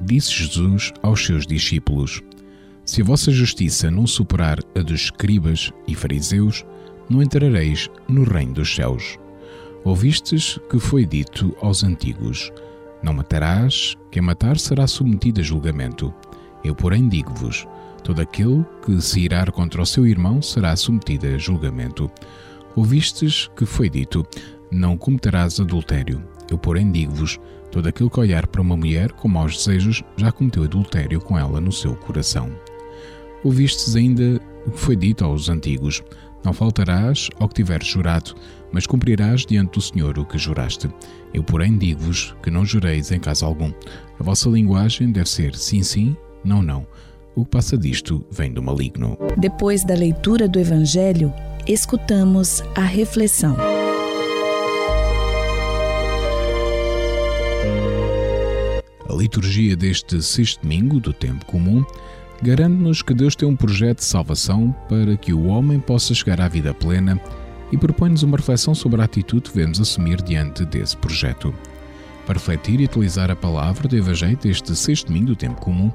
disse 0.00 0.32
Jesus 0.32 0.92
aos 1.02 1.24
seus 1.24 1.46
discípulos: 1.46 2.22
Se 2.84 3.02
a 3.02 3.04
vossa 3.04 3.30
justiça 3.30 3.90
não 3.90 4.06
superar 4.06 4.58
a 4.74 4.80
dos 4.80 5.02
escribas 5.02 5.72
e 5.86 5.94
fariseus, 5.94 6.64
não 7.08 7.22
entrareis 7.22 7.90
no 8.08 8.24
reino 8.24 8.54
dos 8.54 8.74
céus. 8.74 9.18
Ouvistes 9.84 10.58
que 10.68 10.78
foi 10.78 11.04
dito 11.04 11.56
aos 11.60 11.82
antigos: 11.82 12.52
Não 13.02 13.12
matarás, 13.12 13.96
quem 14.10 14.22
matar 14.22 14.58
será 14.58 14.86
submetido 14.86 15.40
a 15.40 15.44
julgamento. 15.44 16.12
Eu, 16.62 16.74
porém, 16.74 17.08
digo-vos: 17.08 17.66
Todo 18.04 18.20
aquele 18.20 18.64
que 18.84 19.00
se 19.00 19.20
irar 19.20 19.50
contra 19.50 19.82
o 19.82 19.86
seu 19.86 20.06
irmão 20.06 20.40
será 20.42 20.76
submetido 20.76 21.26
a 21.26 21.38
julgamento. 21.38 22.10
Ouvistes 22.76 23.50
que 23.56 23.64
foi 23.66 23.88
dito: 23.88 24.26
Não 24.70 24.96
cometerás 24.96 25.58
adultério. 25.58 26.22
Eu, 26.50 26.58
porém, 26.58 26.90
digo-vos: 26.90 27.38
todo 27.70 27.88
aquele 27.88 28.10
que 28.10 28.20
olhar 28.20 28.46
para 28.46 28.60
uma 28.60 28.76
mulher 28.76 29.12
com 29.12 29.28
maus 29.28 29.56
desejos 29.56 30.02
já 30.16 30.30
cometeu 30.32 30.64
adultério 30.64 31.20
com 31.20 31.38
ela 31.38 31.60
no 31.60 31.72
seu 31.72 31.94
coração. 31.94 32.50
Ouvistes 33.42 33.96
ainda 33.96 34.40
o 34.66 34.70
que 34.70 34.78
foi 34.78 34.96
dito 34.96 35.24
aos 35.24 35.48
antigos: 35.48 36.02
Não 36.44 36.52
faltarás 36.52 37.28
ao 37.38 37.48
que 37.48 37.54
tiveres 37.54 37.86
jurado, 37.86 38.34
mas 38.72 38.86
cumprirás 38.86 39.46
diante 39.46 39.74
do 39.74 39.80
Senhor 39.80 40.18
o 40.18 40.24
que 40.24 40.38
juraste. 40.38 40.90
Eu, 41.32 41.42
porém, 41.42 41.78
digo-vos 41.78 42.34
que 42.42 42.50
não 42.50 42.64
jureis 42.64 43.10
em 43.10 43.20
caso 43.20 43.46
algum. 43.46 43.72
A 44.18 44.22
vossa 44.22 44.48
linguagem 44.48 45.10
deve 45.10 45.28
ser 45.28 45.54
sim, 45.54 45.82
sim, 45.82 46.16
não, 46.44 46.62
não 46.62 46.86
o 47.34 47.44
que 47.44 47.50
passa 47.50 47.76
disto 47.76 48.24
vem 48.30 48.52
do 48.52 48.62
maligno. 48.62 49.16
Depois 49.38 49.84
da 49.84 49.94
leitura 49.94 50.48
do 50.48 50.58
Evangelho, 50.58 51.32
escutamos 51.66 52.62
a 52.74 52.82
reflexão. 52.82 53.56
Liturgia 59.20 59.76
deste 59.76 60.22
sexto 60.22 60.62
domingo 60.62 60.98
do 60.98 61.12
tempo 61.12 61.44
comum 61.44 61.84
garante-nos 62.42 63.02
que 63.02 63.12
Deus 63.12 63.36
tem 63.36 63.46
um 63.46 63.54
projeto 63.54 63.98
de 63.98 64.04
salvação 64.04 64.74
para 64.88 65.16
que 65.16 65.32
o 65.32 65.46
homem 65.46 65.78
possa 65.78 66.14
chegar 66.14 66.40
à 66.40 66.48
vida 66.48 66.72
plena 66.72 67.20
e 67.70 67.76
propõe-nos 67.76 68.22
uma 68.22 68.38
reflexão 68.38 68.74
sobre 68.74 69.00
a 69.00 69.04
atitude 69.04 69.50
que 69.50 69.56
devemos 69.56 69.80
assumir 69.80 70.22
diante 70.22 70.64
desse 70.64 70.96
projeto. 70.96 71.54
Para 72.26 72.38
refletir 72.38 72.80
e 72.80 72.84
utilizar 72.84 73.30
a 73.30 73.36
palavra 73.36 73.86
do 73.86 73.96
Evangelho 73.96 74.38
deste 74.38 74.74
sexto 74.74 75.08
domingo 75.08 75.26
do 75.26 75.36
tempo 75.36 75.60
comum, 75.60 75.92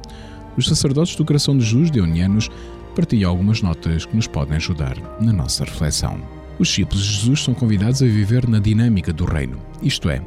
os 0.55 0.67
sacerdotes 0.67 1.15
do 1.15 1.25
Coração 1.25 1.57
de 1.57 1.65
Jesus 1.65 1.89
de 1.89 1.99
Unianos 1.99 2.49
partilham 2.95 3.29
algumas 3.29 3.61
notas 3.61 4.05
que 4.05 4.15
nos 4.15 4.27
podem 4.27 4.55
ajudar 4.55 4.95
na 5.19 5.33
nossa 5.33 5.65
reflexão. 5.65 6.19
Os 6.57 6.69
discípulos 6.69 7.03
de 7.03 7.13
Jesus 7.15 7.43
são 7.43 7.53
convidados 7.53 8.01
a 8.01 8.05
viver 8.05 8.47
na 8.47 8.59
dinâmica 8.59 9.11
do 9.11 9.25
reino, 9.25 9.59
isto 9.81 10.09
é, 10.09 10.21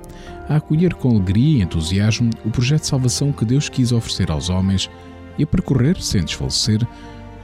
a 0.49 0.57
acolher 0.57 0.95
com 0.95 1.11
alegria 1.11 1.59
e 1.59 1.63
entusiasmo 1.63 2.31
o 2.45 2.51
projeto 2.51 2.83
de 2.83 2.89
salvação 2.89 3.33
que 3.33 3.45
Deus 3.45 3.69
quis 3.69 3.93
oferecer 3.93 4.31
aos 4.31 4.49
homens 4.49 4.91
e 5.37 5.45
a 5.45 5.47
percorrer, 5.47 6.01
sem 6.01 6.25
desfalecer, 6.25 6.87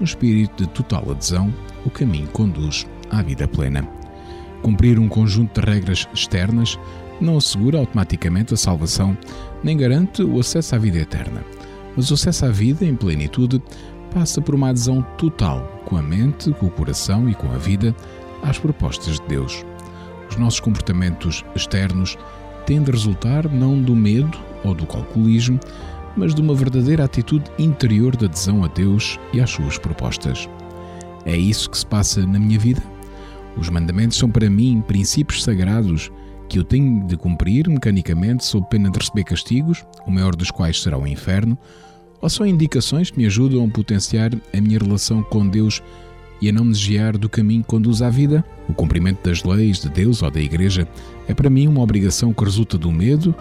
no 0.01 0.05
espírito 0.05 0.65
de 0.65 0.71
total 0.71 1.11
adesão, 1.11 1.53
o 1.85 1.91
caminho 1.91 2.27
conduz 2.29 2.87
à 3.11 3.23
vida 3.23 3.47
plena. 3.47 3.87
Cumprir 4.63 4.99
um 4.99 5.09
conjunto 5.09 5.61
de 5.61 5.71
regras 5.71 6.09
externas 6.13 6.79
não 7.21 7.37
assegura 7.37 7.79
automaticamente 7.79 8.55
a 8.55 8.57
salvação, 8.57 9.17
nem 9.63 9.77
garante 9.77 10.23
o 10.23 10.41
acesso 10.41 10.75
à 10.75 10.79
vida 10.79 10.99
eterna. 10.99 11.45
Mas 11.97 12.11
o 12.11 12.15
acesso 12.15 12.47
à 12.47 12.49
vida 12.49 12.85
em 12.85 12.97
plenitude 12.97 13.63
passa 14.13 14.41
por 14.41 14.55
uma 14.55 14.71
adesão 14.71 15.03
total, 15.17 15.61
com 15.85 15.97
a 15.97 16.03
mente, 16.03 16.51
com 16.53 16.67
o 16.67 16.71
coração 16.71 17.29
e 17.29 17.35
com 17.35 17.51
a 17.53 17.59
vida, 17.59 17.95
às 18.43 18.59
propostas 18.59 19.21
de 19.21 19.27
Deus. 19.29 19.65
Os 20.29 20.37
nossos 20.37 20.61
comportamentos 20.61 21.45
externos 21.55 22.17
têm 22.67 22.83
de 22.83 22.91
resultar 22.91 23.49
não 23.51 23.81
do 23.81 23.95
medo 23.95 24.39
ou 24.65 24.75
do 24.75 24.87
calculismo, 24.87 25.59
mas 26.17 26.35
de 26.35 26.41
uma 26.41 26.55
verdadeira 26.55 27.05
atitude 27.05 27.45
interior 27.59 28.17
de 28.17 28.25
adesão 28.25 28.65
a 28.65 28.69
Deus 28.69 29.19
e 29.33 29.41
às 29.41 29.51
suas 29.51 29.79
propostas. 29.79 30.49
É 31.25 31.37
isso 31.37 31.71
que 31.71 31.79
se 31.79 31.87
passa 31.87 32.25
na 32.27 32.39
minha 32.39 32.59
vida? 32.59 32.83
Os 33.57 33.69
mandamentos 33.69 34.19
são 34.19 34.31
para 34.31 34.51
mim 34.51 34.83
princípios 34.87 35.43
sagrados 35.43 36.11
que 36.49 36.59
eu 36.59 36.65
tenho 36.65 37.07
de 37.07 37.17
cumprir 37.17 37.69
mecanicamente 37.69 38.45
sob 38.45 38.67
pena 38.69 38.91
de 38.91 38.99
receber 38.99 39.25
castigos, 39.25 39.85
o 40.07 40.11
maior 40.11 40.37
dos 40.37 40.51
quais 40.51 40.83
será 40.83 40.99
o 40.99 41.07
inferno, 41.07 41.57
ou 42.21 42.29
são 42.29 42.47
indicações 42.47 43.11
que 43.11 43.19
me 43.19 43.27
ajudam 43.27 43.65
a 43.65 43.69
potenciar 43.69 44.31
a 44.53 44.61
minha 44.61 44.79
relação 44.79 45.23
com 45.23 45.47
Deus 45.47 45.83
e 46.41 46.49
a 46.49 46.53
não 46.53 46.71
desviar 46.71 47.17
do 47.17 47.29
caminho 47.29 47.63
que 47.63 47.69
conduz 47.69 48.03
à 48.03 48.11
vida? 48.11 48.45
O 48.69 48.75
cumprimento 48.75 49.29
das 49.29 49.43
leis 49.45 49.81
de 49.81 49.89
Deus 49.89 50.23
ou 50.23 50.31
da 50.31 50.41
Igreja 50.41 50.89
é 51.29 51.35
para 51.35 51.51
mim 51.51 51.67
uma 51.67 51.83
obrigação 51.83 52.33
que 52.33 52.45
resulta 52.45 52.77
do 52.77 52.91
medo 52.91 53.35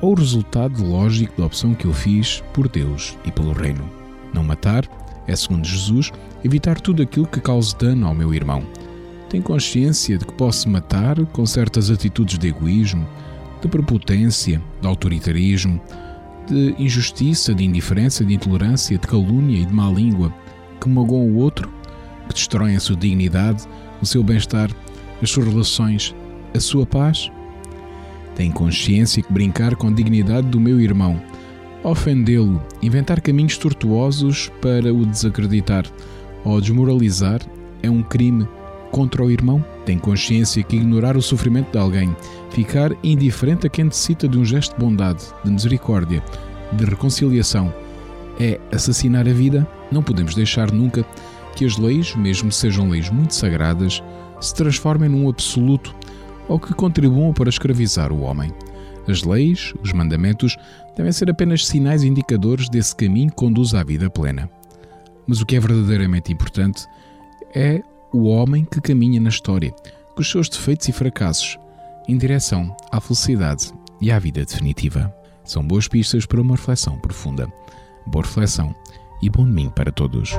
ou 0.00 0.14
resultado 0.14 0.84
lógico 0.84 1.40
da 1.40 1.46
opção 1.46 1.74
que 1.74 1.86
eu 1.86 1.92
fiz 1.92 2.42
por 2.52 2.68
Deus 2.68 3.16
e 3.24 3.32
pelo 3.32 3.52
Reino? 3.52 3.88
Não 4.32 4.44
matar 4.44 4.88
é, 5.28 5.36
segundo 5.36 5.66
Jesus, 5.66 6.10
evitar 6.42 6.80
tudo 6.80 7.02
aquilo 7.02 7.26
que 7.26 7.40
cause 7.40 7.76
dano 7.76 8.06
ao 8.06 8.14
meu 8.14 8.32
irmão. 8.32 8.62
Tenho 9.28 9.42
consciência 9.42 10.16
de 10.16 10.24
que 10.24 10.32
posso 10.32 10.68
matar 10.70 11.22
com 11.26 11.44
certas 11.44 11.90
atitudes 11.90 12.38
de 12.38 12.48
egoísmo, 12.48 13.06
de 13.60 13.68
prepotência, 13.68 14.62
de 14.80 14.86
autoritarismo, 14.86 15.78
de 16.46 16.74
injustiça, 16.78 17.54
de 17.54 17.62
indiferença, 17.62 18.24
de 18.24 18.34
intolerância, 18.34 18.96
de 18.96 19.06
calúnia 19.06 19.60
e 19.60 19.66
de 19.66 19.72
má 19.72 19.90
língua, 19.90 20.32
que 20.80 20.88
magoam 20.88 21.26
o 21.26 21.36
outro, 21.36 21.70
que 22.28 22.34
destroem 22.34 22.76
a 22.76 22.80
sua 22.80 22.96
dignidade, 22.96 23.64
o 24.00 24.06
seu 24.06 24.22
bem-estar, 24.22 24.70
as 25.22 25.30
suas 25.30 25.48
relações, 25.48 26.14
a 26.54 26.60
sua 26.60 26.86
paz? 26.86 27.30
Tenho 28.36 28.52
consciência 28.52 29.22
que 29.22 29.32
brincar 29.32 29.74
com 29.74 29.88
a 29.88 29.92
dignidade 29.92 30.46
do 30.46 30.60
meu 30.60 30.80
irmão, 30.80 31.20
ofendê-lo, 31.82 32.62
inventar 32.80 33.20
caminhos 33.20 33.58
tortuosos 33.58 34.50
para 34.60 34.92
o 34.92 35.04
desacreditar 35.04 35.84
ou 36.44 36.60
desmoralizar 36.60 37.40
é 37.82 37.90
um 37.90 38.02
crime 38.02 38.46
contra 38.90 39.24
o 39.24 39.30
irmão? 39.30 39.64
Tenho 39.84 40.00
consciência 40.00 40.62
que 40.62 40.76
ignorar 40.76 41.16
o 41.16 41.22
sofrimento 41.22 41.72
de 41.72 41.78
alguém, 41.78 42.14
ficar 42.50 42.92
indiferente 43.02 43.66
a 43.66 43.70
quem 43.70 43.86
necessita 43.86 44.28
de 44.28 44.38
um 44.38 44.44
gesto 44.44 44.74
de 44.74 44.84
bondade, 44.84 45.24
de 45.44 45.50
misericórdia, 45.50 46.22
de 46.72 46.84
reconciliação, 46.84 47.72
é 48.38 48.60
assassinar 48.72 49.26
a 49.28 49.32
vida? 49.32 49.66
Não 49.90 50.02
podemos 50.02 50.34
deixar 50.34 50.70
nunca 50.70 51.04
que 51.54 51.64
as 51.64 51.76
leis, 51.76 52.14
mesmo 52.14 52.50
sejam 52.52 52.88
leis 52.88 53.10
muito 53.10 53.34
sagradas, 53.34 54.02
se 54.40 54.54
transformem 54.54 55.08
num 55.08 55.28
absoluto 55.28 55.94
ou 56.48 56.58
que 56.58 56.72
contribuam 56.74 57.32
para 57.32 57.48
escravizar 57.48 58.12
o 58.12 58.20
homem. 58.20 58.52
As 59.06 59.22
leis, 59.22 59.72
os 59.82 59.92
mandamentos, 59.92 60.56
devem 60.96 61.12
ser 61.12 61.30
apenas 61.30 61.66
sinais 61.66 62.04
indicadores 62.04 62.68
desse 62.68 62.94
caminho 62.94 63.30
que 63.30 63.36
conduz 63.36 63.74
à 63.74 63.82
vida 63.82 64.10
plena. 64.10 64.50
Mas 65.26 65.40
o 65.40 65.46
que 65.46 65.56
é 65.56 65.60
verdadeiramente 65.60 66.32
importante 66.32 66.86
é 67.54 67.82
o 68.12 68.24
homem 68.24 68.64
que 68.64 68.80
caminha 68.80 69.20
na 69.20 69.28
história, 69.28 69.70
com 70.14 70.20
os 70.20 70.30
seus 70.30 70.48
defeitos 70.48 70.88
e 70.88 70.92
fracassos, 70.92 71.58
em 72.08 72.16
direção 72.16 72.74
à 72.90 73.00
felicidade 73.00 73.72
e 74.00 74.10
à 74.10 74.18
vida 74.18 74.44
definitiva. 74.44 75.14
São 75.44 75.66
boas 75.66 75.88
pistas 75.88 76.26
para 76.26 76.40
uma 76.40 76.56
reflexão 76.56 76.98
profunda. 76.98 77.50
Boa 78.06 78.24
reflexão 78.24 78.74
e 79.22 79.30
bom 79.30 79.44
domingo 79.44 79.72
para 79.72 79.92
todos. 79.92 80.32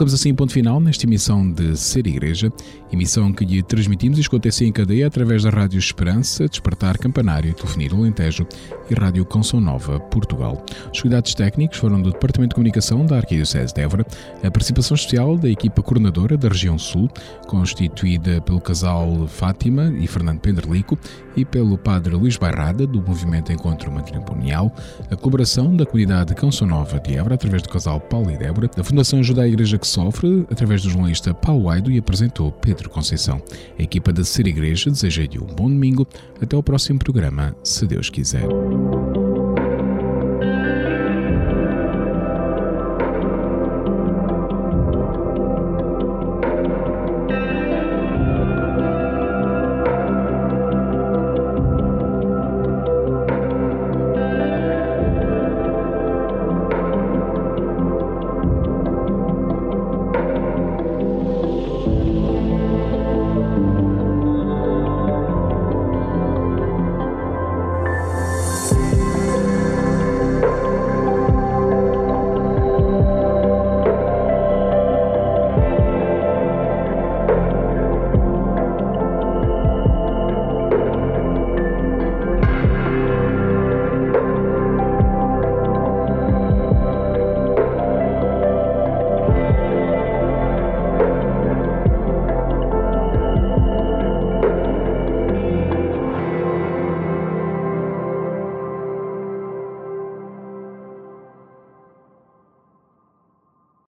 Colocamos 0.00 0.18
assim 0.18 0.34
ponto 0.34 0.50
final 0.50 0.80
nesta 0.80 1.04
emissão 1.04 1.52
de 1.52 1.76
Ser 1.76 2.06
Igreja, 2.06 2.50
emissão 2.90 3.30
que 3.34 3.44
lhe 3.44 3.62
transmitimos 3.62 4.16
e 4.16 4.22
escuta-se 4.22 4.64
em 4.64 4.72
cadeia 4.72 5.06
através 5.06 5.42
da 5.42 5.50
Rádio 5.50 5.78
Esperança, 5.78 6.48
Despertar 6.48 6.96
Campanário, 6.96 7.52
Telefonia 7.52 7.90
do 7.90 7.96
Alentejo 7.96 8.46
e 8.88 8.94
Rádio 8.94 9.26
Canção 9.26 9.60
Nova, 9.60 10.00
Portugal. 10.00 10.64
Os 10.90 11.02
cuidados 11.02 11.34
técnicos 11.34 11.76
foram 11.76 12.00
do 12.00 12.12
Departamento 12.12 12.52
de 12.52 12.54
Comunicação 12.54 13.04
da 13.04 13.18
Arquidiocese 13.18 13.74
de 13.74 13.82
Évora, 13.82 14.06
a 14.42 14.50
participação 14.50 14.94
especial 14.94 15.36
da 15.36 15.50
equipa 15.50 15.82
coordenadora 15.82 16.34
da 16.34 16.48
região 16.48 16.78
Sul, 16.78 17.10
constituída 17.46 18.40
pelo 18.40 18.58
casal 18.58 19.26
Fátima 19.28 19.92
e 19.98 20.06
Fernando 20.06 20.40
Penderlico 20.40 20.98
e 21.36 21.44
pelo 21.44 21.76
padre 21.76 22.14
Luís 22.14 22.38
Bairrada, 22.38 22.86
do 22.86 23.02
Movimento 23.02 23.52
Encontro 23.52 23.92
Matrimonial, 23.92 24.74
a 25.10 25.16
colaboração 25.16 25.76
da 25.76 25.84
comunidade 25.84 26.34
Canção 26.34 26.66
Nova 26.66 26.98
de 26.98 27.16
Évora, 27.16 27.34
através 27.34 27.62
do 27.62 27.68
casal 27.68 28.00
Paulo 28.00 28.30
e 28.30 28.38
Débora, 28.38 28.70
da 28.74 28.82
Fundação 28.82 29.20
à 29.20 29.46
Igreja 29.46 29.78
que 29.78 29.89
sofre, 29.90 30.46
através 30.50 30.82
do 30.82 30.90
jornalista 30.90 31.34
Paulo 31.34 31.68
Aido 31.68 31.90
e 31.90 31.98
apresentou 31.98 32.52
Pedro 32.52 32.88
Conceição. 32.88 33.42
A 33.78 33.82
equipa 33.82 34.12
da 34.12 34.24
Ser 34.24 34.46
Igreja 34.46 34.90
deseja-lhe 34.90 35.38
um 35.38 35.46
bom 35.46 35.68
domingo. 35.68 36.06
Até 36.40 36.56
ao 36.56 36.62
próximo 36.62 36.98
programa, 36.98 37.54
se 37.62 37.86
Deus 37.86 38.08
quiser. 38.08 38.46